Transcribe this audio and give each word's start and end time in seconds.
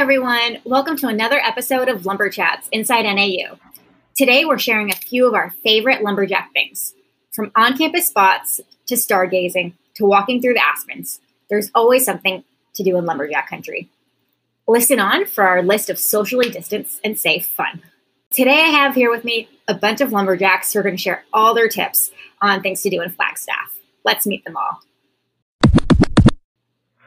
Everyone. 0.00 0.56
Welcome 0.64 0.96
to 0.96 1.08
another 1.08 1.38
episode 1.38 1.90
of 1.90 2.06
Lumber 2.06 2.30
Chats 2.30 2.70
Inside 2.72 3.02
NAU. 3.02 3.58
Today, 4.16 4.46
we're 4.46 4.56
sharing 4.56 4.90
a 4.90 4.96
few 4.96 5.28
of 5.28 5.34
our 5.34 5.50
favorite 5.62 6.02
lumberjack 6.02 6.54
things. 6.54 6.94
From 7.32 7.52
on 7.54 7.76
campus 7.76 8.06
spots 8.06 8.62
to 8.86 8.94
stargazing 8.94 9.74
to 9.96 10.06
walking 10.06 10.40
through 10.40 10.54
the 10.54 10.66
aspens, 10.66 11.20
there's 11.50 11.70
always 11.74 12.06
something 12.06 12.42
to 12.76 12.82
do 12.82 12.96
in 12.96 13.04
lumberjack 13.04 13.50
country. 13.50 13.90
Listen 14.66 15.00
on 15.00 15.26
for 15.26 15.44
our 15.44 15.62
list 15.62 15.90
of 15.90 15.98
socially 15.98 16.48
distanced 16.48 16.98
and 17.04 17.18
safe 17.18 17.46
fun. 17.46 17.82
Today, 18.30 18.52
I 18.52 18.70
have 18.70 18.94
here 18.94 19.10
with 19.10 19.22
me 19.22 19.50
a 19.68 19.74
bunch 19.74 20.00
of 20.00 20.12
lumberjacks 20.12 20.72
who 20.72 20.78
are 20.78 20.82
going 20.82 20.96
to 20.96 21.02
share 21.02 21.24
all 21.30 21.52
their 21.52 21.68
tips 21.68 22.10
on 22.40 22.62
things 22.62 22.80
to 22.84 22.90
do 22.90 23.02
in 23.02 23.10
Flagstaff. 23.10 23.78
Let's 24.02 24.26
meet 24.26 24.46
them 24.46 24.56
all. 24.56 24.80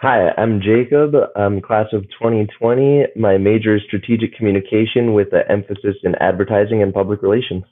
Hi, 0.04 0.34
I'm 0.38 0.60
Jacob. 0.60 1.16
I'm 1.38 1.62
class 1.62 1.94
of 1.94 2.02
2020. 2.20 3.06
My 3.16 3.38
major 3.38 3.78
is 3.78 3.84
strategic 3.84 4.36
communication 4.36 5.14
with 5.14 5.32
an 5.32 5.44
emphasis 5.48 5.96
in 6.04 6.14
advertising 6.16 6.84
and 6.84 6.94
public 6.94 7.22
relations. 7.22 7.64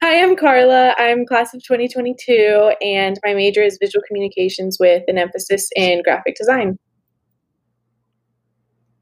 Hi, 0.00 0.22
I'm 0.22 0.34
Carla. 0.34 0.94
I'm 0.96 1.26
class 1.26 1.52
of 1.52 1.62
2022, 1.62 2.72
and 2.80 3.18
my 3.22 3.34
major 3.34 3.60
is 3.60 3.76
visual 3.78 4.02
communications 4.08 4.78
with 4.80 5.02
an 5.08 5.18
emphasis 5.18 5.68
in 5.76 6.02
graphic 6.02 6.36
design. 6.36 6.78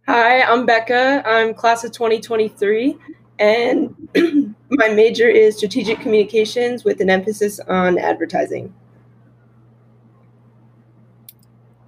Hi, 0.09 0.43
I'm 0.43 0.67
Becca. 0.67 1.23
I'm 1.25 1.55
class 1.55 1.85
of 1.85 1.93
2023, 1.93 2.99
and 3.39 3.95
my 4.71 4.89
major 4.89 5.29
is 5.29 5.57
strategic 5.57 6.01
communications 6.01 6.83
with 6.83 7.01
an 7.01 7.11
emphasis 7.11 7.61
on 7.69 7.97
advertising. 7.97 8.75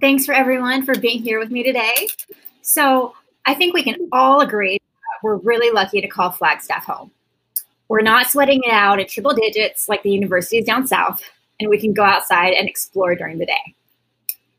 Thanks 0.03 0.25
for 0.25 0.33
everyone 0.33 0.83
for 0.83 0.99
being 0.99 1.23
here 1.23 1.39
with 1.39 1.49
me 1.49 1.63
today. 1.63 2.09
So, 2.61 3.13
I 3.45 3.53
think 3.53 3.73
we 3.73 3.83
can 3.83 4.09
all 4.11 4.41
agree 4.41 4.81
we're 5.23 5.37
really 5.37 5.71
lucky 5.71 6.01
to 6.01 6.09
call 6.09 6.29
Flagstaff 6.29 6.83
home. 6.83 7.09
We're 7.87 8.01
not 8.01 8.27
sweating 8.27 8.59
it 8.65 8.71
out 8.73 8.99
at 8.99 9.07
triple 9.07 9.33
digits 9.33 9.87
like 9.87 10.03
the 10.03 10.11
universities 10.11 10.65
down 10.65 10.87
south, 10.87 11.23
and 11.57 11.69
we 11.69 11.79
can 11.79 11.93
go 11.93 12.03
outside 12.03 12.51
and 12.51 12.67
explore 12.67 13.15
during 13.15 13.37
the 13.37 13.45
day. 13.45 13.75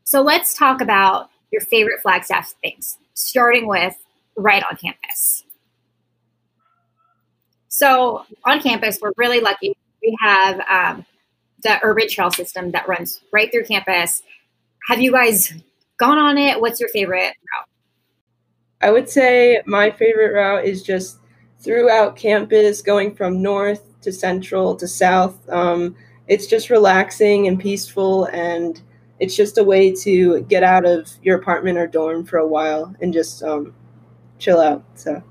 So, 0.03 0.23
let's 0.23 0.55
talk 0.55 0.81
about 0.81 1.29
your 1.51 1.61
favorite 1.61 2.01
Flagstaff 2.01 2.55
things, 2.63 2.97
starting 3.13 3.67
with 3.67 3.95
right 4.35 4.63
on 4.67 4.77
campus. 4.77 5.43
So, 7.67 8.25
on 8.45 8.61
campus, 8.61 8.97
we're 8.99 9.13
really 9.15 9.41
lucky. 9.41 9.77
We 10.01 10.17
have 10.21 10.59
um, 10.61 11.05
the 11.61 11.77
urban 11.83 12.09
trail 12.09 12.31
system 12.31 12.71
that 12.71 12.87
runs 12.87 13.21
right 13.31 13.51
through 13.51 13.65
campus 13.65 14.23
have 14.87 15.01
you 15.01 15.11
guys 15.11 15.53
gone 15.97 16.17
on 16.17 16.37
it? 16.37 16.59
What's 16.59 16.79
your 16.79 16.89
favorite 16.89 17.33
route? 17.33 17.69
I 18.81 18.91
would 18.91 19.09
say 19.09 19.61
my 19.65 19.89
favorite 19.89 20.33
route 20.33 20.65
is 20.65 20.83
just 20.83 21.19
throughout 21.59 22.15
campus, 22.15 22.81
going 22.81 23.15
from 23.15 23.41
north 23.41 23.99
to 24.01 24.11
central 24.11 24.75
to 24.75 24.87
south. 24.87 25.37
Um, 25.49 25.95
it's 26.27 26.47
just 26.47 26.69
relaxing 26.69 27.47
and 27.47 27.59
peaceful, 27.59 28.25
and 28.25 28.81
it's 29.19 29.35
just 29.35 29.57
a 29.57 29.63
way 29.63 29.93
to 29.95 30.41
get 30.43 30.63
out 30.63 30.85
of 30.85 31.09
your 31.23 31.37
apartment 31.37 31.77
or 31.77 31.87
dorm 31.87 32.25
for 32.25 32.37
a 32.37 32.47
while 32.47 32.95
and 33.01 33.13
just 33.13 33.41
um, 33.41 33.73
chill 34.37 34.59
out. 34.59 34.83
So, 34.95 35.23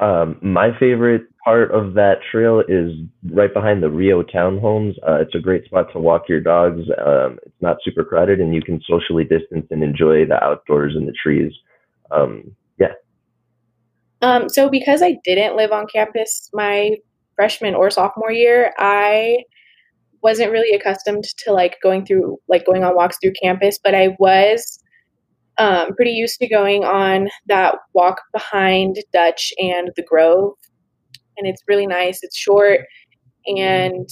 um, 0.00 0.36
my 0.40 0.70
favorite 0.78 1.22
part 1.44 1.70
of 1.72 1.94
that 1.94 2.16
trail 2.30 2.62
is 2.66 2.92
right 3.30 3.52
behind 3.52 3.82
the 3.82 3.90
Rio 3.90 4.22
townhomes. 4.22 4.94
Uh, 5.06 5.20
it's 5.20 5.34
a 5.34 5.38
great 5.38 5.64
spot 5.66 5.92
to 5.92 5.98
walk 5.98 6.28
your 6.28 6.40
dogs. 6.40 6.82
Um, 7.04 7.38
it's 7.44 7.60
not 7.60 7.76
super 7.84 8.04
crowded, 8.04 8.40
and 8.40 8.54
you 8.54 8.62
can 8.62 8.80
socially 8.88 9.24
distance 9.24 9.66
and 9.70 9.82
enjoy 9.82 10.26
the 10.26 10.42
outdoors 10.42 10.94
and 10.96 11.06
the 11.06 11.12
trees. 11.12 11.52
Um, 12.10 12.56
yeah. 12.78 12.92
Um, 14.22 14.48
so, 14.48 14.70
because 14.70 15.02
I 15.02 15.18
didn't 15.22 15.56
live 15.56 15.70
on 15.70 15.86
campus 15.86 16.50
my 16.54 16.96
freshman 17.36 17.74
or 17.74 17.90
sophomore 17.90 18.32
year, 18.32 18.72
I 18.78 19.44
wasn't 20.22 20.52
really 20.52 20.74
accustomed 20.74 21.24
to 21.44 21.52
like 21.52 21.76
going 21.82 22.04
through 22.04 22.38
like 22.48 22.66
going 22.66 22.84
on 22.84 22.94
walks 22.94 23.18
through 23.20 23.32
campus, 23.42 23.78
but 23.82 23.94
I 23.94 24.16
was 24.18 24.79
um, 25.60 25.94
pretty 25.94 26.12
used 26.12 26.38
to 26.40 26.48
going 26.48 26.84
on 26.84 27.28
that 27.46 27.76
walk 27.92 28.22
behind 28.32 28.98
Dutch 29.12 29.52
and 29.58 29.90
the 29.96 30.02
Grove 30.02 30.54
and 31.40 31.48
it's 31.48 31.62
really 31.66 31.86
nice. 31.86 32.22
It's 32.22 32.36
short 32.36 32.86
and 33.46 34.08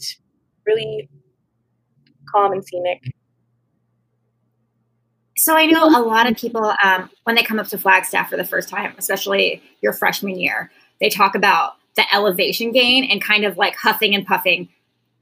really 0.67 1.09
calm 2.33 2.53
and 2.53 2.65
scenic. 2.65 3.03
So 5.37 5.55
I 5.55 5.67
know 5.67 5.87
a 5.87 6.03
lot 6.03 6.29
of 6.29 6.37
people 6.37 6.75
um, 6.83 7.09
when 7.25 7.37
they 7.37 7.45
come 7.45 7.61
up 7.61 7.69
to 7.69 7.79
Flagstaff 7.79 8.31
for 8.31 8.37
the 8.37 8.45
first 8.45 8.69
time, 8.69 8.95
especially 8.99 9.63
your 9.83 9.93
freshman 9.93 10.39
year, 10.39 10.73
they 11.01 11.11
talk 11.11 11.37
about 11.37 11.75
the 11.95 12.03
elevation 12.13 12.73
gain 12.73 13.05
and 13.05 13.23
kind 13.23 13.45
of 13.45 13.57
like 13.57 13.77
huffing 13.77 14.15
and 14.15 14.27
puffing 14.27 14.69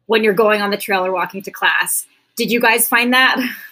when 0.06 0.24
you're 0.24 0.32
going 0.32 0.62
on 0.62 0.70
the 0.70 0.76
trail 0.76 1.04
or 1.04 1.12
walking 1.12 1.42
to 1.42 1.50
class. 1.50 2.06
Did 2.36 2.50
you 2.50 2.60
guys 2.60 2.88
find 2.88 3.12
that? 3.12 3.36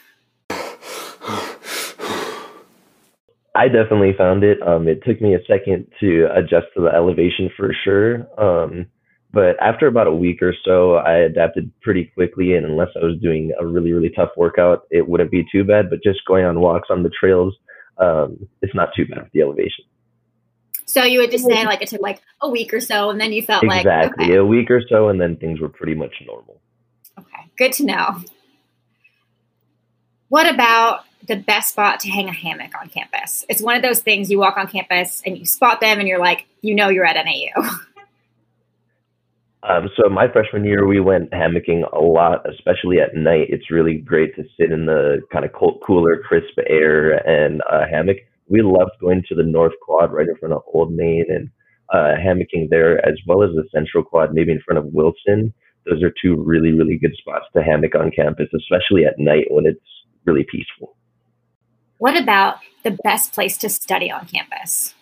I 3.55 3.69
definitely 3.69 4.15
found 4.17 4.43
it. 4.43 4.61
Um, 4.63 4.89
it 4.89 5.03
took 5.05 5.21
me 5.21 5.35
a 5.35 5.45
second 5.47 5.87
to 6.01 6.27
adjust 6.35 6.67
to 6.75 6.83
the 6.83 6.89
elevation 6.89 7.51
for 7.57 7.73
sure. 7.85 8.27
Um, 8.41 8.87
but 9.33 9.57
after 9.61 9.87
about 9.87 10.07
a 10.07 10.15
week 10.15 10.43
or 10.43 10.55
so, 10.65 10.95
I 10.95 11.19
adapted 11.19 11.71
pretty 11.83 12.11
quickly. 12.15 12.55
And 12.55 12.67
unless 12.67 12.89
I 12.97 13.05
was 13.05 13.19
doing 13.21 13.53
a 13.61 13.67
really, 13.67 13.93
really 13.93 14.11
tough 14.11 14.31
workout, 14.37 14.87
it 14.91 15.09
wouldn't 15.09 15.31
be 15.31 15.45
too 15.53 15.65
bad. 15.65 15.91
But 15.91 16.03
just 16.03 16.21
going 16.27 16.45
on 16.45 16.61
walks 16.61 16.89
on 16.91 17.03
the 17.03 17.11
trails, 17.11 17.55
um, 17.99 18.49
it's 18.63 18.75
not 18.75 18.91
too 18.97 19.07
bad 19.07 19.25
with 19.25 19.33
the 19.33 19.43
elevation. 19.43 19.85
So 20.87 21.03
you 21.03 21.21
would 21.21 21.31
just 21.31 21.47
say 21.47 21.65
like 21.65 21.83
it 21.83 21.89
took 21.89 22.03
like 22.03 22.21
a 22.41 22.49
week 22.49 22.75
or 22.75 22.81
so, 22.81 23.11
and 23.11 23.21
then 23.21 23.33
you 23.33 23.43
felt 23.43 23.65
exactly. 23.65 23.91
like 23.91 24.05
exactly 24.05 24.25
okay. 24.27 24.37
a 24.37 24.45
week 24.45 24.71
or 24.71 24.83
so, 24.89 25.09
and 25.09 25.21
then 25.21 25.37
things 25.37 25.61
were 25.61 25.69
pretty 25.69 25.95
much 25.95 26.13
normal. 26.27 26.61
Okay, 27.19 27.51
good 27.57 27.73
to 27.75 27.87
know. 27.87 28.21
What 30.29 30.53
about 30.53 31.05
the 31.27 31.37
best 31.37 31.71
spot 31.71 32.01
to 32.01 32.11
hang 32.11 32.29
a 32.29 32.33
hammock 32.33 32.73
on 32.81 32.89
campus. 32.89 33.45
It's 33.49 33.63
one 33.63 33.77
of 33.77 33.83
those 33.83 34.01
things 34.01 34.31
you 34.31 34.39
walk 34.39 34.57
on 34.57 34.67
campus 34.67 35.23
and 35.25 35.37
you 35.39 35.47
spot 35.47 35.81
them 35.81 35.99
and 35.99 36.09
you're 36.09 36.21
like, 36.21 36.47
you 36.61 36.75
know, 36.75 36.89
you're 36.89 37.07
at 37.07 37.23
NAU. 37.25 37.69
Um, 39.67 39.89
so 39.97 40.11
my 40.11 40.31
freshman 40.31 40.65
year, 40.65 40.87
we 40.87 41.01
went 41.01 41.31
hammocking 41.31 41.91
a 41.91 41.99
lot, 41.99 42.45
especially 42.49 42.99
at 43.01 43.15
night. 43.15 43.47
It's 43.49 43.71
really 43.71 43.97
great 43.97 44.37
to 44.37 44.45
sit 44.59 44.71
in 44.71 44.85
the 44.85 45.23
kind 45.33 45.45
of 45.45 45.53
cold, 45.53 45.83
cooler, 45.87 46.19
crisp 46.19 46.59
air 46.69 47.13
and 47.27 47.63
uh, 47.73 47.85
hammock. 47.91 48.19
We 48.47 48.61
loved 48.61 48.91
going 49.01 49.23
to 49.29 49.35
the 49.35 49.43
North 49.43 49.73
Quad 49.81 50.13
right 50.13 50.29
in 50.29 50.37
front 50.37 50.53
of 50.53 50.63
Old 50.67 50.93
Main 50.93 51.25
and 51.31 51.49
uh, 51.89 52.15
hammocking 52.21 52.69
there, 52.69 52.99
as 53.09 53.15
well 53.27 53.43
as 53.43 53.51
the 53.55 53.65
Central 53.75 54.05
Quad, 54.05 54.35
maybe 54.35 54.53
in 54.53 54.61
front 54.61 54.79
of 54.79 54.93
Wilson. 54.93 55.55
Those 55.87 56.03
are 56.03 56.13
two 56.23 56.37
really, 56.37 56.73
really 56.73 56.99
good 56.99 57.15
spots 57.17 57.47
to 57.55 57.63
hammock 57.63 57.95
on 57.95 58.11
campus, 58.11 58.49
especially 58.55 59.07
at 59.07 59.19
night 59.19 59.47
when 59.49 59.65
it's 59.65 59.81
really 60.27 60.45
peaceful. 60.51 60.95
What 62.05 62.21
about 62.21 62.59
the 62.83 62.99
best 63.03 63.33
place 63.33 63.57
to 63.57 63.71
study 63.71 64.11
on 64.11 64.27
campus? 64.27 64.93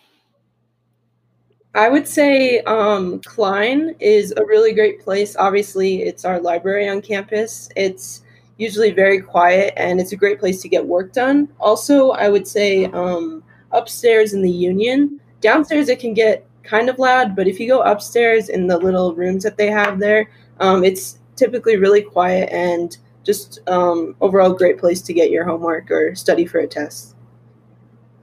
I 1.75 1.89
would 1.89 2.07
say 2.07 2.61
um, 2.61 3.19
Cline 3.23 3.97
is 3.99 4.33
a 4.37 4.45
really 4.45 4.73
great 4.73 5.01
place. 5.01 5.35
Obviously, 5.35 6.03
it's 6.03 6.25
our 6.25 6.39
library 6.39 6.89
on 6.89 7.03
campus. 7.03 7.69
It's 7.75 8.23
usually 8.57 8.93
very 8.93 9.21
quiet 9.21 9.75
and 9.77 10.01
it's 10.01 10.13
a 10.13 10.17
great 10.17 10.39
place 10.39 10.63
to 10.63 10.69
get 10.69 10.87
work 10.87 11.13
done. 11.13 11.49
Also, 11.59 12.11
I 12.11 12.29
would 12.29 12.47
say 12.47 12.85
um, 12.85 13.43
upstairs 13.73 14.33
in 14.33 14.41
the 14.41 14.49
Union. 14.49 15.19
Downstairs, 15.41 15.89
it 15.89 15.99
can 15.99 16.15
get 16.15 16.47
kind 16.63 16.89
of 16.89 17.01
loud, 17.01 17.35
but 17.35 17.49
if 17.49 17.59
you 17.59 17.67
go 17.67 17.83
upstairs 17.83 18.49
in 18.49 18.69
the 18.69 18.79
little 18.79 19.13
rooms 19.13 19.43
that 19.43 19.57
they 19.57 19.73
have 19.73 19.99
there, 19.99 20.31
um, 20.61 20.85
it's 20.85 21.19
typically 21.35 21.77
really 21.77 22.03
quiet 22.03 22.49
and 22.53 22.97
just 23.25 23.61
um, 23.69 24.17
overall 24.21 24.53
great 24.53 24.79
place 24.79 25.01
to 25.03 25.13
get 25.13 25.31
your 25.31 25.45
homework 25.45 25.91
or 25.91 26.15
study 26.15 26.47
for 26.47 26.59
a 26.59 26.67
test. 26.67 27.15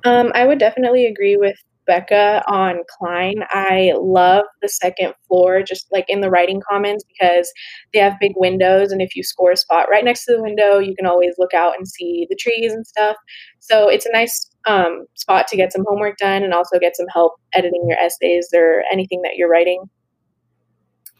Um, 0.06 0.32
I 0.34 0.46
would 0.46 0.60
definitely 0.60 1.06
agree 1.06 1.36
with 1.36 1.56
Becca 1.86 2.44
on 2.48 2.82
Cline. 2.88 3.44
I 3.50 3.94
love 3.98 4.46
the 4.62 4.70
second 4.70 5.14
floor, 5.28 5.64
just 5.64 5.88
like 5.92 6.06
in 6.08 6.22
the 6.22 6.30
writing 6.30 6.62
commons, 6.70 7.04
because 7.04 7.52
they 7.94 8.00
have 8.00 8.20
big 8.20 8.34
windows. 8.36 8.92
And 8.92 9.02
if 9.02 9.16
you 9.16 9.24
score 9.24 9.52
a 9.52 9.58
spot 9.58 9.88
right 9.90 10.06
next 10.06 10.26
to 10.26 10.36
the 10.36 10.42
window, 10.42 10.78
you 10.78 10.96
can 10.96 11.08
always 11.08 11.34
look 11.40 11.54
out 11.54 11.74
and 11.78 11.88
see 11.88 12.28
the 12.30 12.36
trees 12.36 12.72
and 12.72 12.86
stuff. 12.86 13.18
So 13.60 13.90
it's 13.90 14.06
a 14.06 14.12
nice 14.14 14.52
um, 14.68 15.06
spot 15.16 15.48
to 15.48 15.58
get 15.58 15.74
some 15.74 15.84
homework 15.88 16.18
done 16.18 16.44
and 16.44 16.54
also 16.54 16.78
get 16.80 16.96
some 16.96 17.08
help 17.12 17.34
editing 17.54 17.84
your 17.88 17.98
essays 17.98 18.48
or 18.54 18.84
anything 18.92 19.24
that 19.24 19.36
you're 19.36 19.50
writing. 19.50 19.84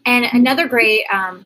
And 0.06 0.26
another 0.26 0.68
great 0.68 1.04
um, 1.12 1.46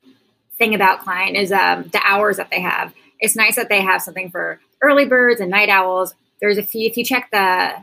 thing 0.64 0.74
about 0.74 1.02
Cline 1.02 1.36
is 1.36 1.52
um, 1.52 1.84
the 1.92 2.02
hours 2.06 2.38
that 2.38 2.50
they 2.50 2.62
have. 2.62 2.94
It's 3.20 3.36
nice 3.36 3.56
that 3.58 3.68
they 3.70 3.82
have 3.82 4.02
something 4.02 4.30
for 4.32 4.62
early 4.82 5.06
birds 5.06 5.42
and 5.42 5.52
night 5.52 5.70
owls. 5.70 6.16
There's 6.40 6.58
a 6.58 6.64
few. 6.64 6.88
If 6.90 6.96
you 6.96 7.04
check 7.04 7.30
the 7.32 7.74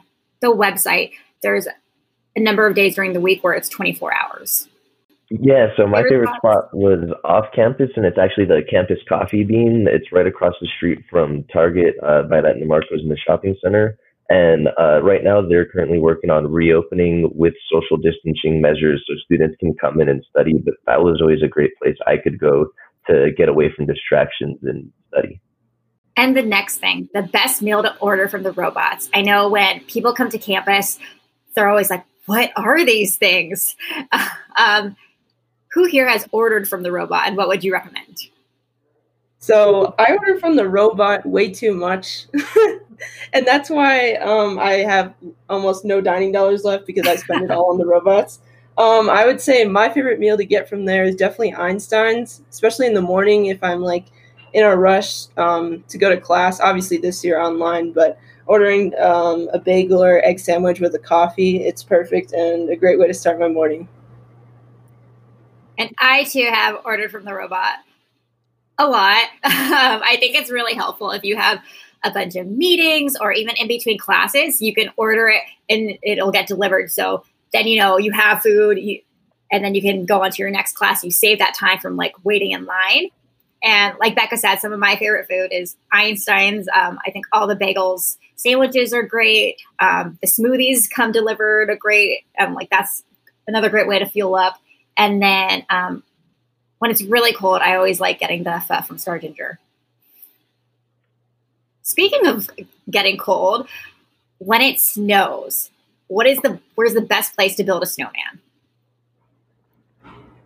the 0.40 0.48
website, 0.48 1.12
there's 1.42 1.66
a 1.66 2.40
number 2.40 2.66
of 2.66 2.74
days 2.74 2.94
during 2.94 3.12
the 3.12 3.20
week 3.20 3.44
where 3.44 3.52
it's 3.52 3.68
24 3.68 4.14
hours. 4.14 4.68
Yeah, 5.30 5.68
so 5.76 5.86
my 5.86 6.02
favorite, 6.02 6.10
favorite 6.10 6.36
spot 6.36 6.74
was 6.74 7.12
off 7.22 7.46
campus, 7.54 7.90
and 7.96 8.04
it's 8.04 8.18
actually 8.18 8.46
the 8.46 8.62
campus 8.68 8.98
coffee 9.08 9.44
bean. 9.44 9.86
It's 9.88 10.10
right 10.10 10.26
across 10.26 10.54
the 10.60 10.68
street 10.76 11.04
from 11.10 11.44
Target 11.52 11.96
uh, 12.02 12.22
by 12.22 12.40
that 12.40 12.56
Marcos 12.64 13.02
in 13.02 13.08
the 13.08 13.16
shopping 13.16 13.56
center. 13.62 13.98
And 14.30 14.68
uh, 14.78 15.02
right 15.02 15.24
now, 15.24 15.42
they're 15.42 15.66
currently 15.66 15.98
working 15.98 16.30
on 16.30 16.52
reopening 16.52 17.30
with 17.34 17.52
social 17.70 17.96
distancing 17.96 18.60
measures 18.60 19.02
so 19.06 19.14
students 19.24 19.56
can 19.58 19.74
come 19.74 20.00
in 20.00 20.08
and 20.08 20.24
study. 20.30 20.54
But 20.64 20.74
that 20.86 21.02
was 21.02 21.20
always 21.20 21.42
a 21.42 21.48
great 21.48 21.72
place 21.82 21.96
I 22.06 22.16
could 22.16 22.38
go 22.38 22.66
to 23.08 23.32
get 23.36 23.48
away 23.48 23.72
from 23.74 23.86
distractions 23.86 24.58
and 24.62 24.92
study. 25.08 25.40
And 26.16 26.36
the 26.36 26.42
next 26.42 26.76
thing, 26.76 27.08
the 27.12 27.22
best 27.22 27.60
meal 27.60 27.82
to 27.82 27.96
order 27.98 28.28
from 28.28 28.44
the 28.44 28.52
robots. 28.52 29.10
I 29.12 29.22
know 29.22 29.48
when 29.48 29.80
people 29.84 30.12
come 30.12 30.30
to 30.30 30.38
campus, 30.38 31.00
they're 31.56 31.68
always 31.68 31.90
like, 31.90 32.04
what 32.26 32.52
are 32.54 32.84
these 32.84 33.16
things? 33.16 33.74
um, 34.56 34.96
who 35.72 35.86
here 35.86 36.08
has 36.08 36.28
ordered 36.30 36.68
from 36.68 36.84
the 36.84 36.92
robot 36.92 37.26
and 37.26 37.36
what 37.36 37.48
would 37.48 37.64
you 37.64 37.72
recommend? 37.72 38.18
So 39.40 39.94
I 39.98 40.14
order 40.14 40.38
from 40.38 40.54
the 40.54 40.69
robot 40.69 41.25
way 41.25 41.50
too 41.50 41.72
much. 41.72 42.26
and 43.32 43.46
that's 43.46 43.70
why 43.70 44.16
um, 44.16 44.58
I 44.58 44.72
have 44.72 45.14
almost 45.48 45.84
no 45.84 46.02
dining 46.02 46.31
dollars 46.31 46.62
left 46.62 46.87
because 46.87 47.06
I 47.06 47.16
spend 47.16 47.44
it 47.44 47.50
all 47.50 47.70
on 47.70 47.78
the 47.78 47.87
robots. 47.87 48.40
Um, 48.76 49.08
I 49.08 49.25
would 49.25 49.40
say 49.40 49.64
my 49.64 49.88
favorite 49.88 50.20
meal 50.20 50.37
to 50.37 50.44
get 50.44 50.69
from 50.69 50.84
there 50.84 51.04
is 51.04 51.16
definitely 51.16 51.54
Einstein's, 51.54 52.42
especially 52.50 52.87
in 52.87 52.94
the 52.94 53.00
morning 53.00 53.46
if 53.46 53.64
I'm 53.64 53.81
like 53.81 54.06
in 54.52 54.62
a 54.62 54.76
rush 54.76 55.26
um, 55.38 55.84
to 55.88 55.96
go 55.96 56.10
to 56.10 56.20
class. 56.20 56.60
Obviously, 56.60 56.98
this 56.98 57.25
year 57.25 57.40
online, 57.40 57.92
but 57.92 58.19
ordering 58.44 58.94
um, 59.00 59.48
a 59.54 59.58
bagel 59.58 60.04
or 60.04 60.22
egg 60.22 60.38
sandwich 60.38 60.81
with 60.81 60.94
a 60.94 60.98
coffee, 60.98 61.64
it's 61.64 61.82
perfect 61.82 62.32
and 62.32 62.69
a 62.69 62.76
great 62.76 62.98
way 62.98 63.06
to 63.06 63.14
start 63.14 63.38
my 63.38 63.48
morning. 63.48 63.88
And 65.78 65.94
I 65.98 66.25
too 66.25 66.46
have 66.52 66.76
ordered 66.84 67.10
from 67.10 67.25
the 67.25 67.32
robot 67.32 67.76
a 68.80 68.86
lot. 68.86 69.24
Um, 69.70 70.02
I 70.04 70.16
think 70.18 70.34
it's 70.34 70.50
really 70.50 70.74
helpful 70.74 71.12
if 71.12 71.22
you 71.22 71.36
have 71.36 71.60
a 72.02 72.10
bunch 72.10 72.34
of 72.34 72.46
meetings 72.46 73.16
or 73.18 73.32
even 73.32 73.54
in 73.56 73.68
between 73.68 73.98
classes, 73.98 74.60
you 74.60 74.74
can 74.74 74.90
order 74.96 75.28
it 75.28 75.42
and 75.68 75.96
it'll 76.02 76.32
get 76.32 76.48
delivered. 76.48 76.90
So 76.90 77.24
then 77.52 77.68
you 77.68 77.78
know 77.78 77.96
you 77.98 78.10
have 78.10 78.42
food, 78.42 78.78
you, 78.78 79.00
and 79.50 79.64
then 79.64 79.74
you 79.74 79.80
can 79.80 80.06
go 80.06 80.24
on 80.24 80.32
to 80.32 80.42
your 80.42 80.50
next 80.50 80.72
class. 80.72 81.04
You 81.04 81.12
save 81.12 81.38
that 81.38 81.54
time 81.54 81.78
from 81.78 81.96
like 81.96 82.14
waiting 82.24 82.50
in 82.50 82.64
line. 82.66 83.08
And 83.62 83.96
like 84.00 84.16
Becca 84.16 84.36
said, 84.36 84.56
some 84.56 84.72
of 84.72 84.80
my 84.80 84.96
favorite 84.96 85.28
food 85.28 85.50
is 85.52 85.76
Einstein's. 85.92 86.68
Um, 86.68 86.98
I 87.06 87.10
think 87.10 87.26
all 87.32 87.46
the 87.46 87.56
bagels, 87.56 88.16
sandwiches 88.34 88.92
are 88.92 89.04
great. 89.04 89.60
Um, 89.78 90.18
the 90.20 90.26
smoothies 90.26 90.90
come 90.90 91.12
delivered, 91.12 91.70
a 91.70 91.76
great. 91.76 92.24
Um, 92.38 92.54
like 92.54 92.70
that's 92.70 93.04
another 93.46 93.70
great 93.70 93.86
way 93.86 93.98
to 94.00 94.06
fuel 94.06 94.34
up. 94.34 94.58
And 94.96 95.22
then 95.22 95.64
um, 95.70 96.02
when 96.80 96.90
it's 96.90 97.02
really 97.02 97.34
cold, 97.34 97.60
I 97.60 97.76
always 97.76 98.00
like 98.00 98.18
getting 98.18 98.42
the 98.42 98.58
pho 98.66 98.80
from 98.80 98.96
Star 98.96 99.18
Ginger. 99.18 99.58
Speaking 101.82 102.26
of 102.26 102.48
getting 102.90 103.18
cold, 103.18 103.68
when 104.38 104.62
it 104.62 104.80
snows, 104.80 105.70
what 106.08 106.26
is 106.26 106.38
the 106.38 106.58
where's 106.74 106.94
the 106.94 107.02
best 107.02 107.36
place 107.36 107.54
to 107.56 107.64
build 107.64 107.82
a 107.82 107.86
snowman? 107.86 108.40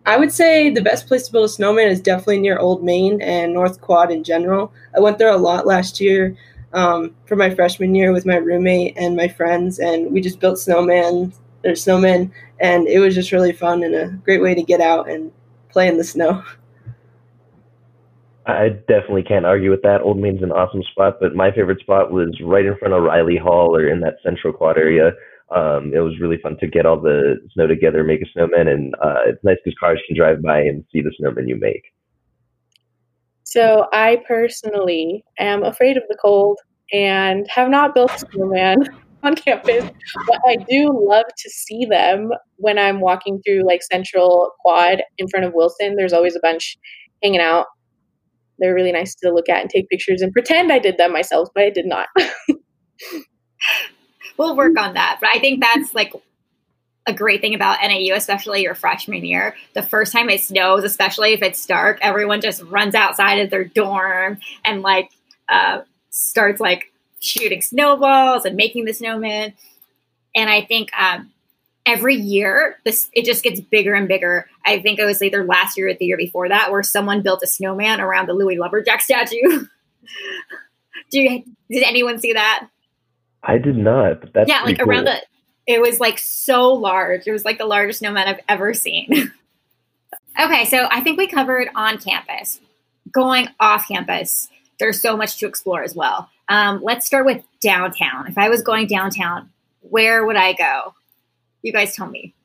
I 0.05 0.17
would 0.17 0.31
say 0.31 0.69
the 0.69 0.81
best 0.81 1.07
place 1.07 1.25
to 1.25 1.31
build 1.31 1.45
a 1.45 1.49
snowman 1.49 1.87
is 1.87 2.01
definitely 2.01 2.41
near 2.41 2.59
Old 2.59 2.83
Main 2.83 3.21
and 3.21 3.53
North 3.53 3.79
Quad 3.79 4.11
in 4.11 4.23
general. 4.23 4.73
I 4.93 4.99
went 4.99 5.17
there 5.17 5.31
a 5.31 5.37
lot 5.37 5.65
last 5.65 6.01
year 6.01 6.35
um, 6.73 7.15
for 7.27 7.37
my 7.37 7.49
freshman 7.49 7.95
year 7.95 8.11
with 8.11 8.25
my 8.25 8.35
roommate 8.35 8.97
and 8.97 9.15
my 9.15 9.29
friends, 9.29 9.79
and 9.79 10.11
we 10.11 10.19
just 10.19 10.41
built 10.41 10.59
snowman 10.59 11.31
or 11.63 11.71
snowmen, 11.71 12.29
and 12.59 12.87
it 12.89 12.99
was 12.99 13.15
just 13.15 13.31
really 13.31 13.53
fun 13.53 13.83
and 13.83 13.95
a 13.95 14.09
great 14.25 14.41
way 14.41 14.53
to 14.53 14.61
get 14.61 14.81
out 14.81 15.09
and 15.09 15.31
play 15.75 15.89
in 15.89 15.97
the 15.97 16.05
snow. 16.05 16.41
I 18.45 18.69
definitely 18.87 19.23
can't 19.23 19.45
argue 19.45 19.71
with 19.71 19.81
that. 19.81 20.01
Old 20.01 20.17
Main's 20.17 20.41
an 20.41 20.53
awesome 20.53 20.83
spot, 20.89 21.17
but 21.19 21.35
my 21.35 21.51
favorite 21.51 21.81
spot 21.81 22.13
was 22.13 22.39
right 22.41 22.65
in 22.65 22.77
front 22.77 22.93
of 22.93 23.03
Reilly 23.03 23.35
Hall 23.35 23.75
or 23.75 23.85
in 23.89 23.99
that 23.99 24.15
central 24.23 24.53
quad 24.53 24.77
area. 24.77 25.11
Um, 25.53 25.91
it 25.93 25.99
was 25.99 26.17
really 26.21 26.37
fun 26.41 26.55
to 26.61 26.67
get 26.67 26.85
all 26.85 26.97
the 26.97 27.35
snow 27.53 27.67
together, 27.67 28.05
make 28.05 28.21
a 28.21 28.25
snowman, 28.31 28.69
and 28.69 28.95
uh, 29.03 29.23
it's 29.25 29.43
nice 29.43 29.57
because 29.65 29.77
cars 29.77 30.01
can 30.07 30.15
drive 30.15 30.41
by 30.41 30.59
and 30.59 30.85
see 30.93 31.01
the 31.01 31.13
snowman 31.19 31.49
you 31.49 31.59
make. 31.59 31.83
So 33.43 33.87
I 33.91 34.23
personally 34.25 35.25
am 35.39 35.63
afraid 35.63 35.97
of 35.97 36.03
the 36.07 36.17
cold 36.21 36.57
and 36.93 37.45
have 37.49 37.69
not 37.69 37.93
built 37.93 38.11
a 38.15 38.19
snowman 38.19 38.77
on 39.25 39.35
campus, 39.35 39.89
but 40.27 40.39
I 40.45 40.57
do 40.69 40.91
love 41.07 41.25
to 41.37 41.49
see 41.49 41.85
them 41.85 42.31
when 42.57 42.77
I'm 42.77 43.01
walking 43.01 43.41
through 43.45 43.65
like 43.65 43.81
Central 43.83 44.51
Quad 44.61 45.01
in 45.17 45.27
front 45.27 45.45
of 45.45 45.53
Wilson. 45.53 45.95
There's 45.95 46.13
always 46.13 46.35
a 46.35 46.39
bunch 46.41 46.77
hanging 47.23 47.41
out. 47.41 47.67
They're 48.59 48.73
really 48.73 48.91
nice 48.91 49.15
to 49.15 49.31
look 49.31 49.49
at 49.49 49.61
and 49.61 49.69
take 49.69 49.89
pictures 49.89 50.21
and 50.21 50.31
pretend 50.31 50.71
I 50.71 50.79
did 50.79 50.97
them 50.97 51.11
myself, 51.11 51.49
but 51.53 51.63
I 51.63 51.69
did 51.69 51.85
not. 51.85 52.07
we'll 54.37 54.55
work 54.55 54.79
on 54.79 54.93
that. 54.93 55.17
But 55.19 55.29
I 55.33 55.39
think 55.39 55.61
that's 55.61 55.93
like 55.93 56.13
a 57.05 57.13
great 57.13 57.41
thing 57.41 57.53
about 57.53 57.79
NAU, 57.81 58.15
especially 58.15 58.63
your 58.63 58.75
freshman 58.75 59.23
year. 59.23 59.55
The 59.73 59.83
first 59.83 60.11
time 60.11 60.29
it 60.29 60.41
snows, 60.41 60.83
especially 60.83 61.33
if 61.33 61.41
it's 61.41 61.65
dark, 61.65 61.99
everyone 62.01 62.41
just 62.41 62.63
runs 62.63 62.95
outside 62.95 63.39
of 63.39 63.49
their 63.49 63.65
dorm 63.65 64.39
and 64.63 64.81
like 64.81 65.11
uh, 65.49 65.81
starts 66.09 66.59
like 66.59 66.91
shooting 67.19 67.61
snowballs 67.61 68.45
and 68.45 68.55
making 68.55 68.85
the 68.85 68.93
snowman. 68.93 69.53
And 70.35 70.49
I 70.49 70.61
think 70.61 70.89
um, 70.97 71.31
every 71.85 72.15
year 72.15 72.77
this 72.83 73.09
it 73.13 73.25
just 73.25 73.43
gets 73.43 73.59
bigger 73.59 73.93
and 73.93 74.07
bigger. 74.07 74.49
I 74.65 74.79
think 74.79 74.99
it 74.99 75.05
was 75.05 75.21
either 75.21 75.45
last 75.45 75.77
year 75.77 75.89
or 75.89 75.93
the 75.93 76.05
year 76.05 76.17
before 76.17 76.49
that 76.49 76.71
where 76.71 76.83
someone 76.83 77.21
built 77.21 77.43
a 77.43 77.47
snowman 77.47 78.01
around 78.01 78.27
the 78.27 78.33
Louie 78.33 78.57
Lumberjack 78.57 79.01
statue. 79.01 79.37
Do 81.11 81.19
you, 81.19 81.43
did 81.69 81.83
anyone 81.83 82.19
see 82.19 82.33
that? 82.33 82.67
I 83.43 83.57
did 83.57 83.77
not. 83.77 84.21
But 84.21 84.33
that's 84.33 84.49
yeah, 84.49 84.61
like 84.63 84.79
cool. 84.79 84.89
around 84.89 85.05
the. 85.05 85.21
It 85.67 85.81
was 85.81 85.99
like 85.99 86.19
so 86.19 86.73
large. 86.73 87.27
It 87.27 87.31
was 87.31 87.45
like 87.45 87.57
the 87.57 87.65
largest 87.65 87.99
snowman 87.99 88.27
I've 88.27 88.41
ever 88.47 88.73
seen. 88.73 89.09
okay, 90.39 90.65
so 90.65 90.87
I 90.91 91.01
think 91.01 91.17
we 91.17 91.27
covered 91.27 91.69
on 91.75 91.97
campus. 91.97 92.59
Going 93.11 93.47
off 93.59 93.87
campus, 93.87 94.49
there's 94.79 95.01
so 95.01 95.15
much 95.15 95.37
to 95.37 95.47
explore 95.47 95.83
as 95.83 95.95
well. 95.95 96.29
Um, 96.47 96.81
let's 96.83 97.05
start 97.05 97.25
with 97.25 97.43
downtown. 97.61 98.27
If 98.27 98.37
I 98.37 98.49
was 98.49 98.61
going 98.61 98.87
downtown, 98.87 99.49
where 99.81 100.25
would 100.25 100.35
I 100.35 100.53
go? 100.53 100.93
You 101.61 101.71
guys 101.71 101.95
tell 101.95 102.07
me. 102.07 102.35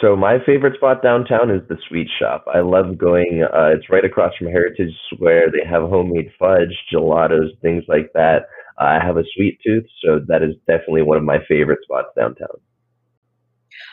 So 0.00 0.16
my 0.16 0.38
favorite 0.44 0.76
spot 0.76 1.02
downtown 1.02 1.50
is 1.50 1.60
the 1.68 1.76
sweet 1.88 2.08
shop. 2.18 2.44
I 2.52 2.60
love 2.60 2.96
going. 2.96 3.44
Uh, 3.44 3.70
it's 3.76 3.90
right 3.90 4.04
across 4.04 4.34
from 4.36 4.46
Heritage 4.48 4.94
Square. 5.12 5.50
They 5.52 5.68
have 5.68 5.82
homemade 5.82 6.30
fudge, 6.38 6.74
gelatos, 6.92 7.58
things 7.60 7.84
like 7.88 8.10
that. 8.14 8.46
I 8.78 8.98
have 9.04 9.16
a 9.16 9.24
sweet 9.34 9.58
tooth, 9.64 9.84
so 10.02 10.20
that 10.28 10.42
is 10.42 10.54
definitely 10.66 11.02
one 11.02 11.18
of 11.18 11.24
my 11.24 11.38
favorite 11.46 11.80
spots 11.82 12.08
downtown. 12.16 12.56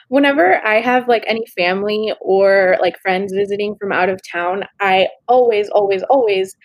Whenever 0.08 0.66
I 0.66 0.82
have 0.82 1.08
like 1.08 1.24
any 1.28 1.46
family 1.56 2.14
or 2.22 2.78
like 2.82 3.00
friends 3.02 3.34
visiting 3.34 3.76
from 3.76 3.92
out 3.92 4.10
of 4.10 4.20
town, 4.32 4.64
I 4.80 5.10
always, 5.28 5.70
always, 5.70 6.02
always 6.04 6.56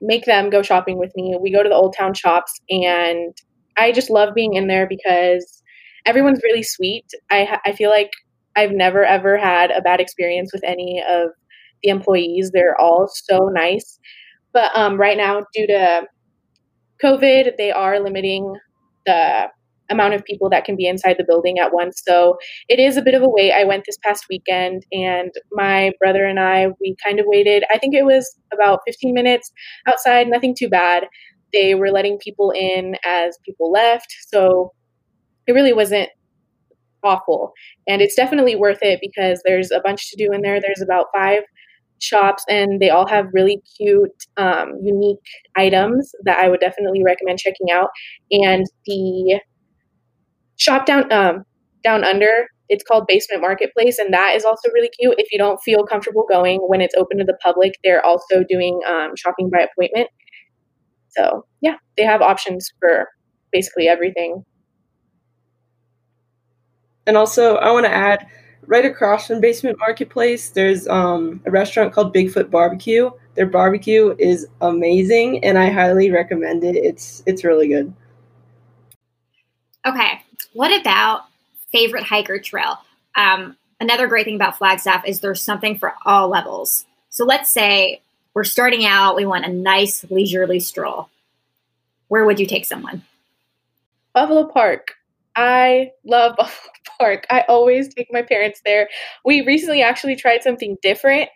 make 0.00 0.24
them 0.24 0.50
go 0.50 0.62
shopping 0.62 0.98
with 0.98 1.12
me. 1.16 1.36
We 1.40 1.52
go 1.52 1.62
to 1.62 1.68
the 1.68 1.74
old 1.74 1.94
town 1.96 2.14
shops, 2.14 2.60
and 2.70 3.36
I 3.76 3.92
just 3.92 4.10
love 4.10 4.34
being 4.34 4.54
in 4.54 4.66
there 4.68 4.86
because 4.88 5.62
everyone's 6.06 6.42
really 6.42 6.62
sweet. 6.62 7.06
I 7.30 7.58
I 7.66 7.72
feel 7.72 7.90
like 7.90 8.10
I've 8.56 8.72
never 8.72 9.04
ever 9.04 9.36
had 9.38 9.70
a 9.70 9.82
bad 9.82 10.00
experience 10.00 10.52
with 10.52 10.62
any 10.64 11.02
of 11.08 11.30
the 11.82 11.90
employees. 11.90 12.50
They're 12.52 12.80
all 12.80 13.08
so 13.12 13.48
nice. 13.52 13.98
But 14.52 14.76
um, 14.76 14.98
right 14.98 15.16
now, 15.16 15.44
due 15.54 15.66
to 15.68 16.06
COVID, 17.02 17.56
they 17.56 17.70
are 17.72 18.00
limiting 18.00 18.54
the 19.06 19.48
amount 19.90 20.14
of 20.14 20.24
people 20.24 20.48
that 20.50 20.64
can 20.64 20.76
be 20.76 20.86
inside 20.86 21.16
the 21.18 21.24
building 21.24 21.58
at 21.58 21.72
once. 21.72 22.02
So 22.06 22.36
it 22.68 22.78
is 22.78 22.96
a 22.96 23.02
bit 23.02 23.14
of 23.14 23.22
a 23.22 23.28
wait. 23.28 23.52
I 23.52 23.64
went 23.64 23.84
this 23.84 23.98
past 24.02 24.26
weekend 24.30 24.84
and 24.92 25.32
my 25.52 25.92
brother 25.98 26.24
and 26.24 26.38
I, 26.38 26.68
we 26.80 26.96
kind 27.04 27.20
of 27.20 27.26
waited. 27.28 27.64
I 27.70 27.78
think 27.78 27.94
it 27.94 28.04
was 28.04 28.36
about 28.52 28.80
15 28.86 29.12
minutes 29.12 29.50
outside, 29.86 30.28
nothing 30.28 30.54
too 30.56 30.68
bad. 30.68 31.06
They 31.52 31.74
were 31.74 31.90
letting 31.90 32.18
people 32.18 32.52
in 32.52 32.96
as 33.04 33.38
people 33.44 33.72
left. 33.72 34.14
So 34.28 34.72
it 35.46 35.52
really 35.52 35.72
wasn't 35.72 36.08
awful. 37.02 37.52
And 37.88 38.00
it's 38.00 38.14
definitely 38.14 38.56
worth 38.56 38.78
it 38.82 39.00
because 39.00 39.42
there's 39.44 39.70
a 39.70 39.80
bunch 39.80 40.10
to 40.10 40.16
do 40.16 40.32
in 40.32 40.42
there. 40.42 40.60
There's 40.60 40.82
about 40.82 41.06
five 41.14 41.42
shops 42.00 42.44
and 42.48 42.80
they 42.80 42.90
all 42.90 43.06
have 43.06 43.26
really 43.32 43.62
cute 43.76 44.24
um, 44.36 44.72
unique 44.82 45.18
items 45.56 46.12
that 46.24 46.38
i 46.38 46.48
would 46.48 46.60
definitely 46.60 47.02
recommend 47.04 47.38
checking 47.38 47.70
out 47.70 47.90
and 48.30 48.64
the 48.86 49.40
shop 50.60 50.86
down 50.86 51.10
um, 51.12 51.44
down 51.82 52.04
under 52.04 52.46
it's 52.68 52.84
called 52.84 53.06
basement 53.08 53.40
marketplace 53.40 53.98
and 53.98 54.12
that 54.14 54.34
is 54.36 54.44
also 54.44 54.68
really 54.72 54.90
cute 54.98 55.14
if 55.18 55.32
you 55.32 55.38
don't 55.38 55.60
feel 55.62 55.84
comfortable 55.84 56.24
going 56.28 56.60
when 56.68 56.80
it's 56.80 56.94
open 56.94 57.18
to 57.18 57.24
the 57.24 57.36
public 57.42 57.74
they're 57.82 58.04
also 58.04 58.44
doing 58.48 58.80
um, 58.86 59.12
shopping 59.16 59.50
by 59.50 59.60
appointment 59.60 60.08
so 61.08 61.44
yeah 61.60 61.76
they 61.96 62.04
have 62.04 62.22
options 62.22 62.70
for 62.78 63.08
basically 63.50 63.88
everything 63.88 64.44
and 67.06 67.16
also 67.16 67.56
i 67.56 67.70
want 67.70 67.86
to 67.86 67.92
add 67.92 68.26
right 68.66 68.84
across 68.84 69.26
from 69.26 69.40
Basement 69.40 69.76
Marketplace, 69.80 70.50
there's 70.50 70.86
um, 70.86 71.42
a 71.44 71.50
restaurant 71.50 71.92
called 71.92 72.14
Bigfoot 72.14 72.50
Barbecue. 72.50 73.10
Their 73.34 73.46
barbecue 73.46 74.14
is 74.18 74.46
amazing, 74.60 75.42
and 75.44 75.58
I 75.58 75.70
highly 75.70 76.12
recommend 76.12 76.62
it. 76.62 76.76
It's 76.76 77.22
it's 77.26 77.42
really 77.42 77.66
good. 77.66 77.92
Okay. 79.86 80.22
What 80.52 80.78
about 80.80 81.26
favorite 81.72 82.04
hiker 82.04 82.38
trail? 82.38 82.78
Um, 83.16 83.56
another 83.80 84.06
great 84.06 84.24
thing 84.24 84.36
about 84.36 84.58
Flagstaff 84.58 85.06
is 85.06 85.20
there's 85.20 85.42
something 85.42 85.78
for 85.78 85.94
all 86.04 86.28
levels. 86.28 86.84
So 87.10 87.24
let's 87.24 87.50
say 87.50 88.00
we're 88.34 88.44
starting 88.44 88.84
out, 88.84 89.16
we 89.16 89.26
want 89.26 89.44
a 89.44 89.52
nice 89.52 90.04
leisurely 90.10 90.60
stroll. 90.60 91.08
Where 92.08 92.24
would 92.24 92.40
you 92.40 92.46
take 92.46 92.64
someone? 92.64 93.02
Buffalo 94.14 94.46
Park. 94.46 94.94
I 95.36 95.92
love 96.04 96.36
Buffalo 96.38 96.72
Park. 96.98 97.26
I 97.30 97.42
always 97.48 97.92
take 97.94 98.08
my 98.12 98.22
parents 98.22 98.60
there. 98.64 98.88
We 99.24 99.42
recently 99.46 99.82
actually 99.82 100.16
tried 100.16 100.42
something 100.42 100.76
different 100.82 101.28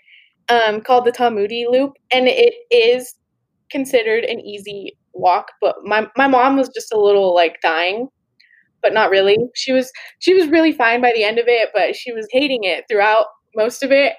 um, 0.48 0.80
called 0.80 1.04
the 1.04 1.30
Moody 1.30 1.66
Loop, 1.68 1.94
and 2.12 2.28
it 2.28 2.54
is 2.70 3.14
considered 3.70 4.24
an 4.24 4.40
easy 4.40 4.96
walk. 5.12 5.52
But 5.60 5.76
my 5.84 6.08
my 6.16 6.26
mom 6.26 6.56
was 6.56 6.68
just 6.68 6.92
a 6.92 7.00
little 7.00 7.34
like 7.34 7.60
dying, 7.62 8.08
but 8.84 8.92
not 8.92 9.10
really. 9.10 9.36
She 9.54 9.72
was 9.72 9.90
she 10.20 10.34
was 10.34 10.46
really 10.48 10.70
fine 10.70 11.00
by 11.00 11.12
the 11.12 11.24
end 11.24 11.38
of 11.40 11.46
it, 11.48 11.70
but 11.74 11.96
she 11.96 12.12
was 12.12 12.28
hating 12.30 12.62
it 12.62 12.84
throughout 12.88 13.26
most 13.56 13.82
of 13.82 13.90
it. 13.90 14.12